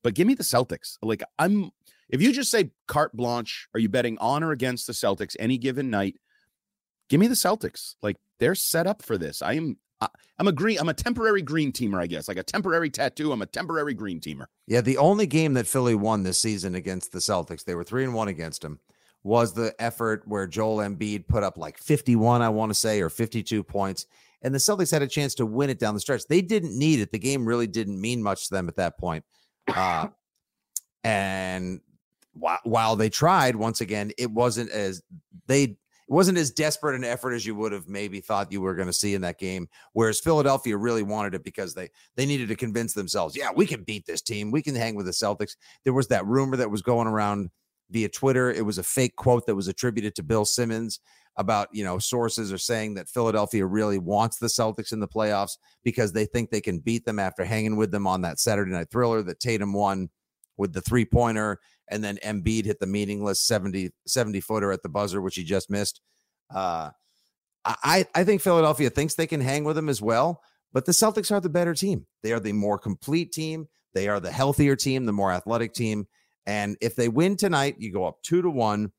But 0.02 0.14
give 0.14 0.26
me 0.26 0.34
the 0.34 0.44
Celtics. 0.44 0.96
Like 1.02 1.22
I'm 1.38 1.70
if 2.08 2.22
you 2.22 2.32
just 2.32 2.50
say 2.50 2.70
carte 2.86 3.14
blanche, 3.14 3.68
are 3.74 3.80
you 3.80 3.88
betting 3.88 4.16
on 4.18 4.42
or 4.42 4.52
against 4.52 4.86
the 4.86 4.92
Celtics 4.92 5.36
any 5.38 5.58
given 5.58 5.90
night? 5.90 6.16
Give 7.08 7.20
me 7.20 7.26
the 7.26 7.34
Celtics. 7.34 7.96
Like 8.02 8.16
they're 8.38 8.54
set 8.54 8.86
up 8.86 9.02
for 9.02 9.18
this. 9.18 9.42
I 9.42 9.54
am 9.54 9.76
I'm 10.00 10.46
a 10.46 10.52
green 10.52 10.78
I'm 10.78 10.88
a 10.88 10.94
temporary 10.94 11.42
green 11.42 11.72
teamer, 11.72 11.98
I 11.98 12.06
guess. 12.06 12.28
Like 12.28 12.36
a 12.36 12.42
temporary 12.42 12.90
tattoo. 12.90 13.32
I'm 13.32 13.42
a 13.42 13.46
temporary 13.46 13.94
green 13.94 14.20
teamer. 14.20 14.46
Yeah, 14.66 14.80
the 14.80 14.98
only 14.98 15.26
game 15.26 15.54
that 15.54 15.66
Philly 15.66 15.94
won 15.94 16.22
this 16.22 16.40
season 16.40 16.74
against 16.74 17.12
the 17.12 17.18
Celtics, 17.18 17.64
they 17.64 17.74
were 17.74 17.84
three 17.84 18.04
and 18.04 18.14
one 18.14 18.28
against 18.28 18.62
them, 18.62 18.78
was 19.24 19.52
the 19.52 19.74
effort 19.80 20.22
where 20.26 20.46
Joel 20.46 20.78
Embiid 20.78 21.26
put 21.26 21.42
up 21.42 21.58
like 21.58 21.78
51, 21.78 22.42
I 22.42 22.48
want 22.48 22.70
to 22.70 22.74
say, 22.74 23.00
or 23.00 23.10
52 23.10 23.64
points. 23.64 24.06
And 24.42 24.54
the 24.54 24.58
Celtics 24.58 24.92
had 24.92 25.02
a 25.02 25.08
chance 25.08 25.34
to 25.36 25.46
win 25.46 25.70
it 25.70 25.80
down 25.80 25.94
the 25.94 26.00
stretch. 26.00 26.22
They 26.28 26.42
didn't 26.42 26.78
need 26.78 27.00
it. 27.00 27.10
The 27.10 27.18
game 27.18 27.44
really 27.44 27.66
didn't 27.66 28.00
mean 28.00 28.22
much 28.22 28.48
to 28.48 28.54
them 28.54 28.68
at 28.68 28.76
that 28.76 28.96
point. 28.96 29.24
Uh, 29.66 30.08
and 31.02 31.80
while, 32.34 32.60
while 32.62 32.94
they 32.94 33.10
tried, 33.10 33.56
once 33.56 33.80
again, 33.80 34.12
it 34.16 34.30
wasn't 34.30 34.70
as 34.70 35.02
they 35.48 35.76
it 36.08 36.12
wasn't 36.12 36.38
as 36.38 36.50
desperate 36.50 36.96
an 36.96 37.04
effort 37.04 37.32
as 37.32 37.44
you 37.44 37.54
would 37.54 37.72
have 37.72 37.86
maybe 37.86 38.20
thought 38.20 38.50
you 38.50 38.62
were 38.62 38.74
going 38.74 38.86
to 38.86 38.92
see 38.92 39.14
in 39.14 39.20
that 39.22 39.38
game. 39.38 39.68
Whereas 39.92 40.20
Philadelphia 40.20 40.76
really 40.76 41.02
wanted 41.02 41.34
it 41.34 41.44
because 41.44 41.74
they 41.74 41.90
they 42.16 42.24
needed 42.24 42.48
to 42.48 42.56
convince 42.56 42.94
themselves, 42.94 43.36
yeah, 43.36 43.50
we 43.54 43.66
can 43.66 43.82
beat 43.82 44.06
this 44.06 44.22
team. 44.22 44.50
We 44.50 44.62
can 44.62 44.74
hang 44.74 44.94
with 44.94 45.06
the 45.06 45.12
Celtics. 45.12 45.56
There 45.84 45.92
was 45.92 46.08
that 46.08 46.26
rumor 46.26 46.56
that 46.56 46.70
was 46.70 46.82
going 46.82 47.08
around 47.08 47.50
via 47.90 48.08
Twitter. 48.08 48.50
It 48.50 48.64
was 48.64 48.78
a 48.78 48.82
fake 48.82 49.16
quote 49.16 49.46
that 49.46 49.54
was 49.54 49.68
attributed 49.68 50.14
to 50.16 50.22
Bill 50.22 50.44
Simmons 50.44 51.00
about, 51.36 51.68
you 51.72 51.84
know, 51.84 51.98
sources 51.98 52.52
are 52.52 52.58
saying 52.58 52.94
that 52.94 53.08
Philadelphia 53.08 53.64
really 53.64 53.98
wants 53.98 54.38
the 54.38 54.48
Celtics 54.48 54.92
in 54.92 55.00
the 55.00 55.06
playoffs 55.06 55.56
because 55.84 56.12
they 56.12 56.26
think 56.26 56.50
they 56.50 56.60
can 56.60 56.80
beat 56.80 57.04
them 57.04 57.18
after 57.18 57.44
hanging 57.44 57.76
with 57.76 57.92
them 57.92 58.06
on 58.06 58.22
that 58.22 58.40
Saturday 58.40 58.72
night 58.72 58.90
thriller 58.90 59.22
that 59.22 59.40
Tatum 59.40 59.72
won 59.72 60.08
with 60.56 60.72
the 60.72 60.80
three 60.80 61.04
pointer 61.04 61.60
and 61.90 62.02
then 62.02 62.18
Embiid 62.24 62.64
hit 62.64 62.80
the 62.80 62.86
meaningless 62.86 63.40
70 63.40 63.90
70 64.06 64.40
footer 64.40 64.72
at 64.72 64.82
the 64.82 64.88
buzzer 64.88 65.20
which 65.20 65.36
he 65.36 65.44
just 65.44 65.70
missed. 65.70 66.00
Uh 66.54 66.90
I 67.64 68.06
I 68.14 68.24
think 68.24 68.40
Philadelphia 68.40 68.90
thinks 68.90 69.14
they 69.14 69.26
can 69.26 69.40
hang 69.40 69.64
with 69.64 69.76
them 69.76 69.88
as 69.88 70.00
well, 70.00 70.40
but 70.72 70.86
the 70.86 70.92
Celtics 70.92 71.30
are 71.30 71.40
the 71.40 71.48
better 71.48 71.74
team. 71.74 72.06
They 72.22 72.32
are 72.32 72.40
the 72.40 72.52
more 72.52 72.78
complete 72.78 73.32
team. 73.32 73.68
They 73.94 74.08
are 74.08 74.20
the 74.20 74.32
healthier 74.32 74.76
team, 74.76 75.06
the 75.06 75.12
more 75.12 75.32
athletic 75.32 75.72
team. 75.74 76.06
And 76.46 76.76
if 76.80 76.96
they 76.96 77.08
win 77.08 77.36
tonight, 77.36 77.76
you 77.78 77.92
go 77.92 78.04
up 78.04 78.22
two 78.22 78.42
to 78.42 78.50
one. 78.50 78.92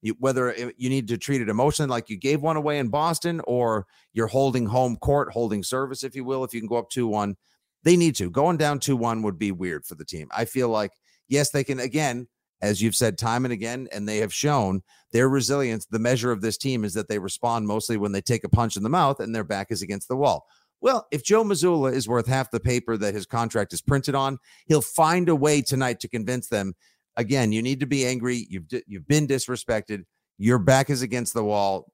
You, 0.00 0.14
whether 0.18 0.54
you 0.76 0.90
need 0.90 1.08
to 1.08 1.18
treat 1.18 1.40
it 1.40 1.48
emotionally 1.48 1.88
like 1.88 2.10
you 2.10 2.18
gave 2.18 2.42
one 2.42 2.56
away 2.56 2.78
in 2.78 2.88
Boston 2.88 3.40
or 3.46 3.86
you're 4.12 4.26
holding 4.26 4.66
home 4.66 4.96
court, 4.96 5.32
holding 5.32 5.62
service, 5.62 6.04
if 6.04 6.14
you 6.14 6.24
will, 6.24 6.44
if 6.44 6.52
you 6.52 6.60
can 6.60 6.68
go 6.68 6.76
up 6.76 6.90
2 6.90 7.06
1, 7.06 7.36
they 7.84 7.96
need 7.96 8.14
to. 8.16 8.30
Going 8.30 8.58
down 8.58 8.80
2 8.80 8.96
1 8.96 9.22
would 9.22 9.38
be 9.38 9.50
weird 9.50 9.86
for 9.86 9.94
the 9.94 10.04
team. 10.04 10.28
I 10.30 10.44
feel 10.44 10.68
like, 10.68 10.92
yes, 11.26 11.50
they 11.50 11.64
can, 11.64 11.80
again, 11.80 12.28
as 12.64 12.80
you've 12.80 12.96
said 12.96 13.18
time 13.18 13.44
and 13.44 13.52
again, 13.52 13.88
and 13.92 14.08
they 14.08 14.16
have 14.18 14.32
shown 14.32 14.82
their 15.12 15.28
resilience. 15.28 15.84
The 15.84 15.98
measure 15.98 16.32
of 16.32 16.40
this 16.40 16.56
team 16.56 16.82
is 16.82 16.94
that 16.94 17.08
they 17.08 17.18
respond 17.18 17.66
mostly 17.66 17.98
when 17.98 18.12
they 18.12 18.22
take 18.22 18.42
a 18.42 18.48
punch 18.48 18.76
in 18.78 18.82
the 18.82 18.88
mouth 18.88 19.20
and 19.20 19.34
their 19.34 19.44
back 19.44 19.70
is 19.70 19.82
against 19.82 20.08
the 20.08 20.16
wall. 20.16 20.46
Well, 20.80 21.06
if 21.10 21.22
Joe 21.22 21.44
Mazzulla 21.44 21.92
is 21.92 22.08
worth 22.08 22.26
half 22.26 22.50
the 22.50 22.60
paper 22.60 22.96
that 22.96 23.14
his 23.14 23.26
contract 23.26 23.74
is 23.74 23.82
printed 23.82 24.14
on, 24.14 24.38
he'll 24.66 24.80
find 24.80 25.28
a 25.28 25.36
way 25.36 25.60
tonight 25.60 26.00
to 26.00 26.08
convince 26.08 26.48
them. 26.48 26.74
Again, 27.16 27.52
you 27.52 27.60
need 27.60 27.80
to 27.80 27.86
be 27.86 28.06
angry. 28.06 28.46
You've 28.48 28.64
you've 28.86 29.06
been 29.06 29.26
disrespected. 29.26 30.04
Your 30.38 30.58
back 30.58 30.88
is 30.88 31.02
against 31.02 31.34
the 31.34 31.44
wall. 31.44 31.92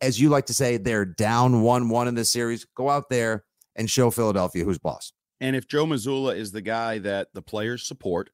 As 0.00 0.20
you 0.20 0.28
like 0.28 0.46
to 0.46 0.54
say, 0.54 0.76
they're 0.76 1.04
down 1.04 1.62
one 1.62 1.88
one 1.88 2.08
in 2.08 2.14
this 2.14 2.32
series. 2.32 2.64
Go 2.76 2.88
out 2.88 3.10
there 3.10 3.44
and 3.74 3.90
show 3.90 4.10
Philadelphia 4.10 4.64
who's 4.64 4.78
boss. 4.78 5.12
And 5.40 5.56
if 5.56 5.66
Joe 5.66 5.84
Mazzulla 5.84 6.36
is 6.36 6.52
the 6.52 6.62
guy 6.62 6.98
that 6.98 7.28
the 7.34 7.42
players 7.42 7.86
support, 7.86 8.30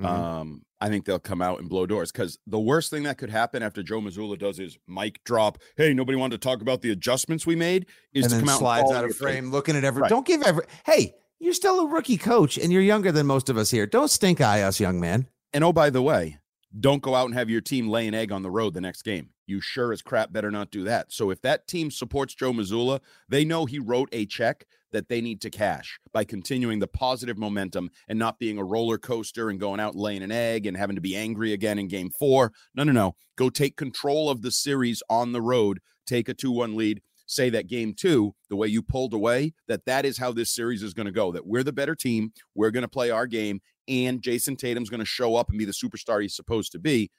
Mhm. 0.00 0.06
um, 0.06 0.62
I 0.80 0.88
think 0.88 1.04
they'll 1.04 1.18
come 1.20 1.40
out 1.40 1.60
and 1.60 1.68
blow 1.68 1.86
doors. 1.86 2.10
Because 2.10 2.38
the 2.46 2.58
worst 2.58 2.90
thing 2.90 3.04
that 3.04 3.16
could 3.18 3.30
happen 3.30 3.62
after 3.62 3.82
Joe 3.82 4.00
Mazzulla 4.00 4.38
does 4.38 4.56
his 4.56 4.78
mic 4.88 5.22
drop, 5.24 5.58
hey, 5.76 5.94
nobody 5.94 6.16
wanted 6.16 6.40
to 6.40 6.44
talk 6.48 6.60
about 6.60 6.82
the 6.82 6.90
adjustments 6.90 7.46
we 7.46 7.54
made, 7.54 7.86
is 8.12 8.24
and 8.24 8.32
to 8.34 8.40
come 8.40 8.48
out 8.48 8.58
slides 8.58 8.90
out 8.90 9.04
of 9.04 9.14
frame, 9.16 9.44
face. 9.44 9.52
looking 9.52 9.76
at 9.76 9.84
every. 9.84 10.02
Right. 10.02 10.08
Don't 10.08 10.26
give 10.26 10.42
every. 10.42 10.64
Hey, 10.84 11.14
you're 11.38 11.54
still 11.54 11.80
a 11.80 11.86
rookie 11.86 12.16
coach, 12.18 12.58
and 12.58 12.72
you're 12.72 12.82
younger 12.82 13.12
than 13.12 13.26
most 13.26 13.48
of 13.48 13.56
us 13.56 13.70
here. 13.70 13.86
Don't 13.86 14.10
stink 14.10 14.40
eye 14.40 14.62
us, 14.62 14.80
young 14.80 14.98
man. 15.00 15.28
And 15.52 15.62
oh, 15.62 15.72
by 15.72 15.90
the 15.90 16.02
way, 16.02 16.38
don't 16.80 17.02
go 17.02 17.14
out 17.14 17.26
and 17.26 17.34
have 17.34 17.50
your 17.50 17.60
team 17.60 17.88
lay 17.88 18.06
an 18.06 18.14
egg 18.14 18.32
on 18.32 18.42
the 18.42 18.50
road 18.50 18.74
the 18.74 18.80
next 18.80 19.02
game. 19.02 19.30
You 19.46 19.60
sure 19.60 19.92
as 19.92 20.02
crap 20.02 20.32
better 20.32 20.50
not 20.50 20.70
do 20.70 20.84
that. 20.84 21.12
So 21.12 21.30
if 21.30 21.42
that 21.42 21.66
team 21.66 21.90
supports 21.90 22.34
Joe 22.34 22.52
Mazzulla, 22.52 23.00
they 23.28 23.44
know 23.44 23.66
he 23.66 23.78
wrote 23.78 24.08
a 24.12 24.24
check 24.24 24.64
that 24.92 25.08
they 25.08 25.20
need 25.20 25.40
to 25.40 25.50
cash 25.50 25.98
by 26.12 26.24
continuing 26.24 26.78
the 26.78 26.86
positive 26.86 27.36
momentum 27.36 27.90
and 28.08 28.18
not 28.18 28.38
being 28.38 28.58
a 28.58 28.64
roller 28.64 28.98
coaster 28.98 29.50
and 29.50 29.58
going 29.58 29.80
out 29.80 29.94
and 29.94 30.02
laying 30.02 30.22
an 30.22 30.32
egg 30.32 30.66
and 30.66 30.76
having 30.76 30.96
to 30.96 31.02
be 31.02 31.16
angry 31.16 31.52
again 31.52 31.78
in 31.78 31.88
game 31.88 32.10
four. 32.10 32.52
No, 32.74 32.84
no, 32.84 32.92
no. 32.92 33.16
Go 33.36 33.50
take 33.50 33.76
control 33.76 34.30
of 34.30 34.42
the 34.42 34.50
series 34.52 35.02
on 35.10 35.32
the 35.32 35.42
road, 35.42 35.80
take 36.06 36.28
a 36.28 36.34
2 36.34 36.50
1 36.52 36.76
lead. 36.76 37.02
Say 37.32 37.48
that 37.50 37.66
game 37.66 37.94
two, 37.94 38.34
the 38.50 38.56
way 38.56 38.68
you 38.68 38.82
pulled 38.82 39.14
away, 39.14 39.54
that 39.66 39.86
that 39.86 40.04
is 40.04 40.18
how 40.18 40.32
this 40.32 40.54
series 40.54 40.82
is 40.82 40.92
going 40.92 41.06
to 41.06 41.12
go. 41.12 41.32
That 41.32 41.46
we're 41.46 41.62
the 41.62 41.72
better 41.72 41.94
team. 41.94 42.32
We're 42.54 42.70
going 42.70 42.82
to 42.82 42.88
play 42.88 43.10
our 43.10 43.26
game 43.26 43.60
and 43.88 44.22
Jayson 44.22 44.56
Tatum's 44.56 44.90
going 44.90 45.00
to 45.00 45.06
show 45.06 45.36
up 45.36 45.48
and 45.48 45.58
be 45.58 45.64
the 45.64 45.72
superstar 45.72 46.22
he's 46.22 46.36
supposed 46.36 46.72
to 46.72 46.78
be. 46.78 47.10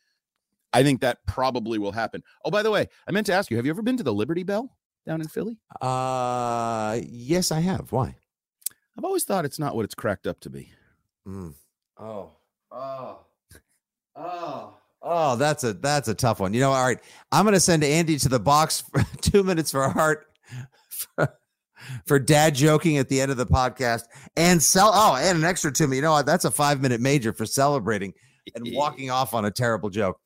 I 0.71 0.84
think 0.84 1.02
that 1.02 1.19
probably 1.28 1.78
will 1.78 1.91
happen. 1.91 2.23
Oh, 2.43 2.52
by 2.52 2.63
the 2.63 2.71
way, 2.71 2.88
I 3.08 3.12
meant 3.12 3.28
to 3.28 3.34
ask 3.34 3.52
you: 3.52 3.58
Have 3.58 3.65
you 3.65 3.71
ever 3.71 3.82
been 3.84 3.97
to 3.97 4.04
the 4.04 4.13
Liberty 4.13 4.43
Bell 4.43 4.76
down 5.06 5.21
in 5.21 5.28
Philly? 5.28 5.60
Uh, 5.82 6.99
yes, 7.04 7.52
I 7.52 7.60
have. 7.60 7.91
Why? 7.91 8.15
I've 8.97 9.04
always 9.04 9.23
thought 9.23 9.45
it's 9.45 9.60
not 9.60 9.76
what 9.76 9.86
it's 9.86 9.95
cracked 9.95 10.28
up 10.28 10.39
to 10.41 10.49
be. 10.49 10.71
Mm. 11.28 11.54
Oh, 11.99 12.32
oh, 12.71 13.19
oh, 14.15 14.78
oh. 15.04 15.36
That's 15.36 15.63
a 15.63 15.74
that's 15.74 16.08
a 16.08 16.13
tough 16.13 16.39
one. 16.39 16.54
You 16.54 16.62
know, 16.62 16.72
all 16.72 16.86
right. 16.86 17.00
I'm 17.32 17.46
gonna 17.46 17.60
send 17.60 17.84
Andy 17.84 18.18
to 18.20 18.30
the 18.30 18.39
box 18.39 18.82
for 18.94 19.04
two 19.22 19.44
minutes 19.44 19.72
for 19.72 19.88
heart 19.89 20.28
for 22.06 22.20
dad 22.20 22.56
joking 22.56 22.98
at 22.98 23.10
the 23.10 23.22
end 23.22 23.32
of 23.32 23.38
the 23.38 23.46
podcast 23.46 24.04
and 24.36 24.62
sell. 24.62 24.92
Oh, 24.94 25.16
and 25.16 25.38
an 25.38 25.44
extra 25.44 25.72
to 25.74 25.88
me. 25.88 25.98
You 25.98 26.02
know 26.02 26.13
what? 26.13 26.26
That's 26.26 26.46
a 26.46 26.52
five 26.52 26.82
minute 26.82 27.02
major 27.02 27.34
for 27.34 27.46
celebrating 27.46 28.13
and 28.56 28.68
walking 28.74 29.12
off 29.12 29.34
on 29.34 29.46
a 29.46 29.52
terrible 29.52 29.89
joke. 29.89 30.20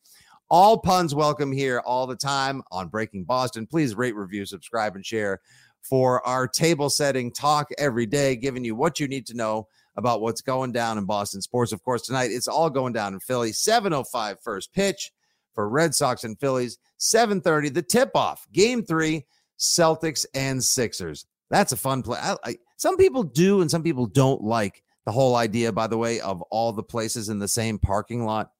All 0.49 0.77
puns 0.77 1.13
welcome 1.13 1.51
here 1.51 1.79
all 1.79 2.07
the 2.07 2.15
time 2.15 2.61
on 2.71 2.87
Breaking 2.87 3.25
Boston. 3.25 3.67
Please 3.67 3.95
rate, 3.95 4.15
review, 4.15 4.45
subscribe, 4.45 4.95
and 4.95 5.05
share 5.05 5.41
for 5.81 6.25
our 6.25 6.47
table 6.47 6.89
setting 6.89 7.31
talk 7.31 7.67
every 7.77 8.05
day, 8.05 8.35
giving 8.35 8.63
you 8.63 8.75
what 8.75 8.99
you 8.99 9.07
need 9.07 9.25
to 9.27 9.35
know 9.35 9.67
about 9.97 10.21
what's 10.21 10.41
going 10.41 10.71
down 10.71 10.97
in 10.97 11.05
Boston 11.05 11.41
sports. 11.41 11.71
Of 11.71 11.83
course, 11.83 12.03
tonight 12.03 12.31
it's 12.31 12.47
all 12.47 12.69
going 12.69 12.93
down 12.93 13.13
in 13.13 13.19
Philly. 13.19 13.51
705 13.51 14.39
first 14.41 14.71
pitch 14.71 15.11
for 15.53 15.67
Red 15.67 15.93
Sox 15.93 16.23
and 16.23 16.39
Phillies. 16.39 16.77
730, 16.97 17.69
the 17.69 17.81
tip 17.81 18.11
off. 18.15 18.47
Game 18.53 18.83
three, 18.83 19.25
Celtics 19.57 20.25
and 20.33 20.63
Sixers. 20.63 21.25
That's 21.49 21.71
a 21.71 21.77
fun 21.77 22.03
play. 22.03 22.19
I, 22.21 22.35
I, 22.43 22.55
some 22.77 22.95
people 22.97 23.23
do 23.23 23.61
and 23.61 23.71
some 23.71 23.83
people 23.83 24.05
don't 24.05 24.43
like 24.43 24.83
the 25.05 25.11
whole 25.11 25.35
idea, 25.35 25.71
by 25.71 25.87
the 25.87 25.97
way, 25.97 26.19
of 26.19 26.41
all 26.43 26.73
the 26.73 26.83
places 26.83 27.29
in 27.29 27.39
the 27.39 27.47
same 27.47 27.79
parking 27.79 28.25
lot. 28.25 28.51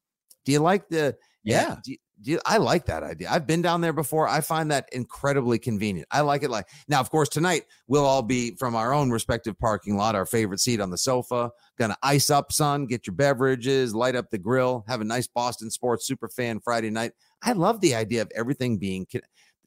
Do 0.45 0.51
you 0.51 0.59
like 0.59 0.89
the 0.89 1.15
yeah? 1.43 1.75
You, 1.85 1.97
do 1.97 1.97
I 2.45 2.57
like 2.57 2.85
that 2.85 3.03
idea. 3.03 3.29
I've 3.29 3.45
been 3.45 3.61
down 3.61 3.81
there 3.81 3.93
before. 3.93 4.27
I 4.27 4.41
find 4.41 4.71
that 4.71 4.89
incredibly 4.91 5.59
convenient. 5.59 6.07
I 6.11 6.21
like 6.21 6.43
it. 6.43 6.49
Like 6.49 6.67
now, 6.87 6.99
of 6.99 7.11
course, 7.11 7.29
tonight 7.29 7.65
we'll 7.87 8.05
all 8.05 8.23
be 8.23 8.55
from 8.55 8.75
our 8.75 8.93
own 8.93 9.11
respective 9.11 9.57
parking 9.59 9.97
lot, 9.97 10.15
our 10.15 10.25
favorite 10.25 10.59
seat 10.59 10.81
on 10.81 10.89
the 10.89 10.97
sofa. 10.97 11.51
Gonna 11.77 11.97
ice 12.01 12.29
up, 12.29 12.51
son. 12.51 12.85
Get 12.85 13.05
your 13.05 13.15
beverages, 13.15 13.93
light 13.93 14.15
up 14.15 14.31
the 14.31 14.37
grill, 14.37 14.83
have 14.87 15.01
a 15.01 15.05
nice 15.05 15.27
Boston 15.27 15.69
sports 15.69 16.07
super 16.07 16.27
fan 16.27 16.59
Friday 16.59 16.89
night. 16.89 17.11
I 17.43 17.51
love 17.51 17.81
the 17.81 17.93
idea 17.93 18.23
of 18.23 18.31
everything 18.35 18.77
being, 18.77 19.05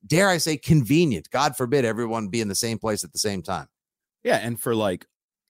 dare 0.07 0.29
I 0.29 0.39
say, 0.39 0.57
convenient. 0.57 1.31
God 1.31 1.57
forbid 1.57 1.85
everyone 1.85 2.29
be 2.29 2.41
in 2.41 2.49
the 2.49 2.55
same 2.55 2.79
place 2.79 3.05
at 3.05 3.13
the 3.13 3.19
same 3.19 3.43
time. 3.43 3.69
Yeah, 4.25 4.37
and 4.37 4.61
for 4.61 4.75
like 4.75 5.07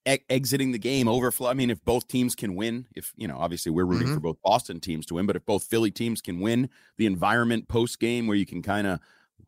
e- 0.09 0.19
exiting 0.29 0.73
the 0.73 0.79
game 0.79 1.09
overflow. 1.09 1.49
I 1.49 1.55
mean, 1.55 1.71
if 1.71 1.85
both 1.85 2.09
teams 2.09 2.35
can 2.35 2.55
win, 2.55 2.87
if 2.95 3.13
you 3.17 3.29
know, 3.29 3.37
obviously 3.39 3.73
we're 3.73 3.85
rooting 3.87 4.09
Mhm. 4.09 4.15
for 4.15 4.21
both 4.21 4.37
Boston 4.43 4.81
teams 4.81 5.07
to 5.07 5.15
win, 5.15 5.27
but 5.27 5.37
if 5.37 5.45
both 5.47 5.65
Philly 5.65 5.91
teams 5.91 6.21
can 6.21 6.41
win, 6.41 6.69
the 6.99 7.07
environment 7.07 7.69
post 7.69 7.99
game 8.01 8.27
where 8.27 8.37
you 8.37 8.47
can 8.47 8.63
kind 8.63 8.87
of 8.87 9.01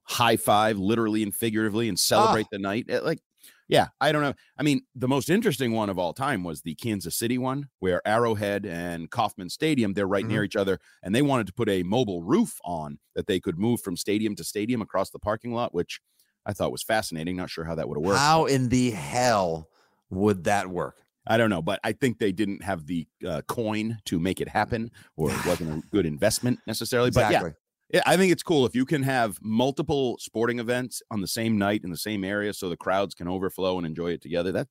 high 0.04 0.36
five, 0.36 0.78
literally 0.78 1.22
and 1.22 1.34
figuratively, 1.34 1.88
and 1.88 1.98
celebrate 1.98 2.46
the 2.50 2.58
night, 2.58 2.86
it, 2.88 3.04
like. 3.04 3.20
Yeah, 3.68 3.88
I 4.02 4.12
don't 4.12 4.20
know. 4.22 4.34
I 4.58 4.62
mean, 4.64 4.82
the 4.94 5.08
most 5.08 5.30
interesting 5.30 5.72
one 5.72 5.88
of 5.88 5.98
all 5.98 6.12
time 6.12 6.44
was 6.44 6.60
the 6.60 6.74
Kansas 6.74 7.16
City 7.16 7.38
one, 7.38 7.70
where 7.78 8.06
Arrowhead 8.06 8.66
and 8.66 9.10
Kauffman 9.10 9.48
Stadium, 9.48 9.94
they're 9.94 10.06
right 10.06 10.26
near 10.26 10.44
each 10.44 10.56
other, 10.56 10.78
and 11.02 11.14
they 11.14 11.22
wanted 11.22 11.46
to 11.46 11.54
put 11.54 11.70
a 11.70 11.82
mobile 11.82 12.22
roof 12.22 12.58
on 12.64 12.98
that 13.14 13.26
they 13.26 13.40
could 13.40 13.58
move 13.58 13.80
from 13.80 13.96
stadium 13.96 14.34
to 14.36 14.44
stadium 14.44 14.82
across 14.82 15.08
the 15.10 15.18
parking 15.18 15.54
lot, 15.54 15.72
which 15.72 16.00
I 16.44 16.52
thought 16.52 16.70
was 16.70 16.82
fascinating. 16.82 17.36
Not 17.36 17.48
sure 17.48 17.64
how 17.64 17.74
that 17.76 17.88
would 17.88 17.96
have 17.96 18.04
worked. 18.04 18.18
How 18.18 18.44
in 18.44 18.68
the 18.68 18.90
hell 18.90 19.68
would 20.12 20.44
that 20.44 20.68
work? 20.68 20.98
I 21.26 21.36
don't 21.36 21.50
know, 21.50 21.62
but 21.62 21.78
I 21.84 21.92
think 21.92 22.18
they 22.18 22.32
didn't 22.32 22.62
have 22.62 22.86
the 22.86 23.06
uh, 23.26 23.42
coin 23.46 23.98
to 24.06 24.18
make 24.18 24.40
it 24.40 24.48
happen, 24.48 24.90
or 25.16 25.30
it 25.30 25.46
wasn't 25.46 25.84
a 25.84 25.88
good 25.88 26.04
investment 26.04 26.58
necessarily. 26.66 27.08
Exactly. 27.08 27.50
But 27.50 27.56
yeah, 27.90 28.00
yeah, 28.00 28.02
I 28.06 28.16
think 28.16 28.32
it's 28.32 28.42
cool 28.42 28.66
if 28.66 28.74
you 28.74 28.84
can 28.84 29.04
have 29.04 29.38
multiple 29.40 30.16
sporting 30.18 30.58
events 30.58 31.00
on 31.10 31.20
the 31.20 31.28
same 31.28 31.58
night 31.58 31.82
in 31.84 31.90
the 31.90 31.96
same 31.96 32.24
area, 32.24 32.52
so 32.52 32.68
the 32.68 32.76
crowds 32.76 33.14
can 33.14 33.28
overflow 33.28 33.78
and 33.78 33.86
enjoy 33.86 34.10
it 34.10 34.20
together. 34.20 34.50
That 34.50 34.66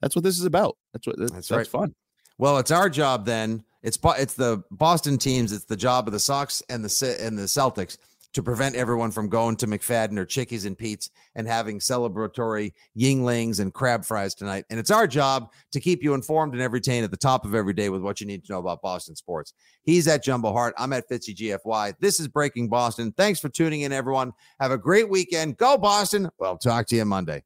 that's 0.00 0.14
what 0.14 0.22
this 0.22 0.38
is 0.38 0.44
about. 0.44 0.76
That's 0.92 1.06
what 1.06 1.18
that's, 1.18 1.32
That's 1.32 1.48
that's, 1.48 1.58
right. 1.58 1.80
fun. 1.80 1.94
Well, 2.38 2.58
it's 2.58 2.70
our 2.70 2.88
job 2.88 3.26
then. 3.26 3.64
It's 3.82 3.98
it's 4.02 4.34
the 4.34 4.62
Boston 4.70 5.18
teams. 5.18 5.52
It's 5.52 5.64
the 5.64 5.76
job 5.76 6.06
of 6.06 6.12
the 6.12 6.20
Sox 6.20 6.62
and 6.68 6.84
the 6.84 7.18
and 7.20 7.36
the 7.36 7.42
Celtics 7.42 7.98
to 8.34 8.42
prevent 8.42 8.76
everyone 8.76 9.10
from 9.10 9.28
going 9.28 9.56
to 9.56 9.66
McFadden 9.66 10.18
or 10.18 10.24
Chickies 10.24 10.64
and 10.64 10.78
Pete's 10.78 11.10
and 11.34 11.46
having 11.46 11.78
celebratory 11.78 12.72
Yuenglings 12.98 13.60
and 13.60 13.74
crab 13.74 14.04
fries 14.04 14.34
tonight. 14.34 14.64
And 14.70 14.78
it's 14.78 14.90
our 14.90 15.06
job 15.06 15.52
to 15.72 15.80
keep 15.80 16.02
you 16.02 16.14
informed 16.14 16.54
and 16.54 16.62
entertained 16.62 17.04
at 17.04 17.10
the 17.10 17.16
top 17.16 17.44
of 17.44 17.54
every 17.54 17.72
day 17.72 17.88
with 17.88 18.02
what 18.02 18.20
you 18.20 18.26
need 18.26 18.44
to 18.44 18.52
know 18.52 18.58
about 18.58 18.82
Boston 18.82 19.16
sports. 19.16 19.52
He's 19.82 20.06
at 20.06 20.22
Jumbo 20.22 20.52
Hart. 20.52 20.74
I'm 20.78 20.92
at 20.92 21.08
Fitzy 21.08 21.34
GFY. 21.34 21.94
This 22.00 22.20
is 22.20 22.28
Breaking 22.28 22.68
Boston. 22.68 23.12
Thanks 23.16 23.40
for 23.40 23.48
tuning 23.48 23.82
in, 23.82 23.92
everyone. 23.92 24.32
Have 24.60 24.70
a 24.70 24.78
great 24.78 25.08
weekend. 25.08 25.56
Go 25.56 25.76
Boston. 25.76 26.28
Well, 26.38 26.56
talk 26.56 26.86
to 26.88 26.96
you 26.96 27.04
Monday. 27.04 27.42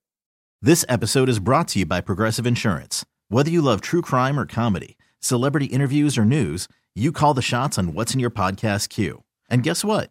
This 0.61 0.85
episode 0.89 1.29
is 1.29 1.39
brought 1.39 1.69
to 1.69 1.81
you 1.81 1.87
by 1.87 2.01
Progressive 2.01 2.47
Insurance. 2.47 3.05
Whether 3.29 3.51
you 3.51 3.61
love 3.63 3.81
true 3.81 4.03
crime 4.03 4.39
or 4.39 4.47
comedy, 4.47 4.97
celebrity 5.21 5.67
interviews 5.67 6.17
or 6.17 6.25
news, 6.25 6.69
you 6.95 7.11
call 7.13 7.35
the 7.35 7.43
shots 7.43 7.79
on 7.79 7.93
what's 7.95 8.15
in 8.15 8.21
your 8.21 8.31
podcast 8.31 8.89
queue. 8.89 9.25
And 9.51 9.63
guess 9.63 9.85
what? 9.85 10.11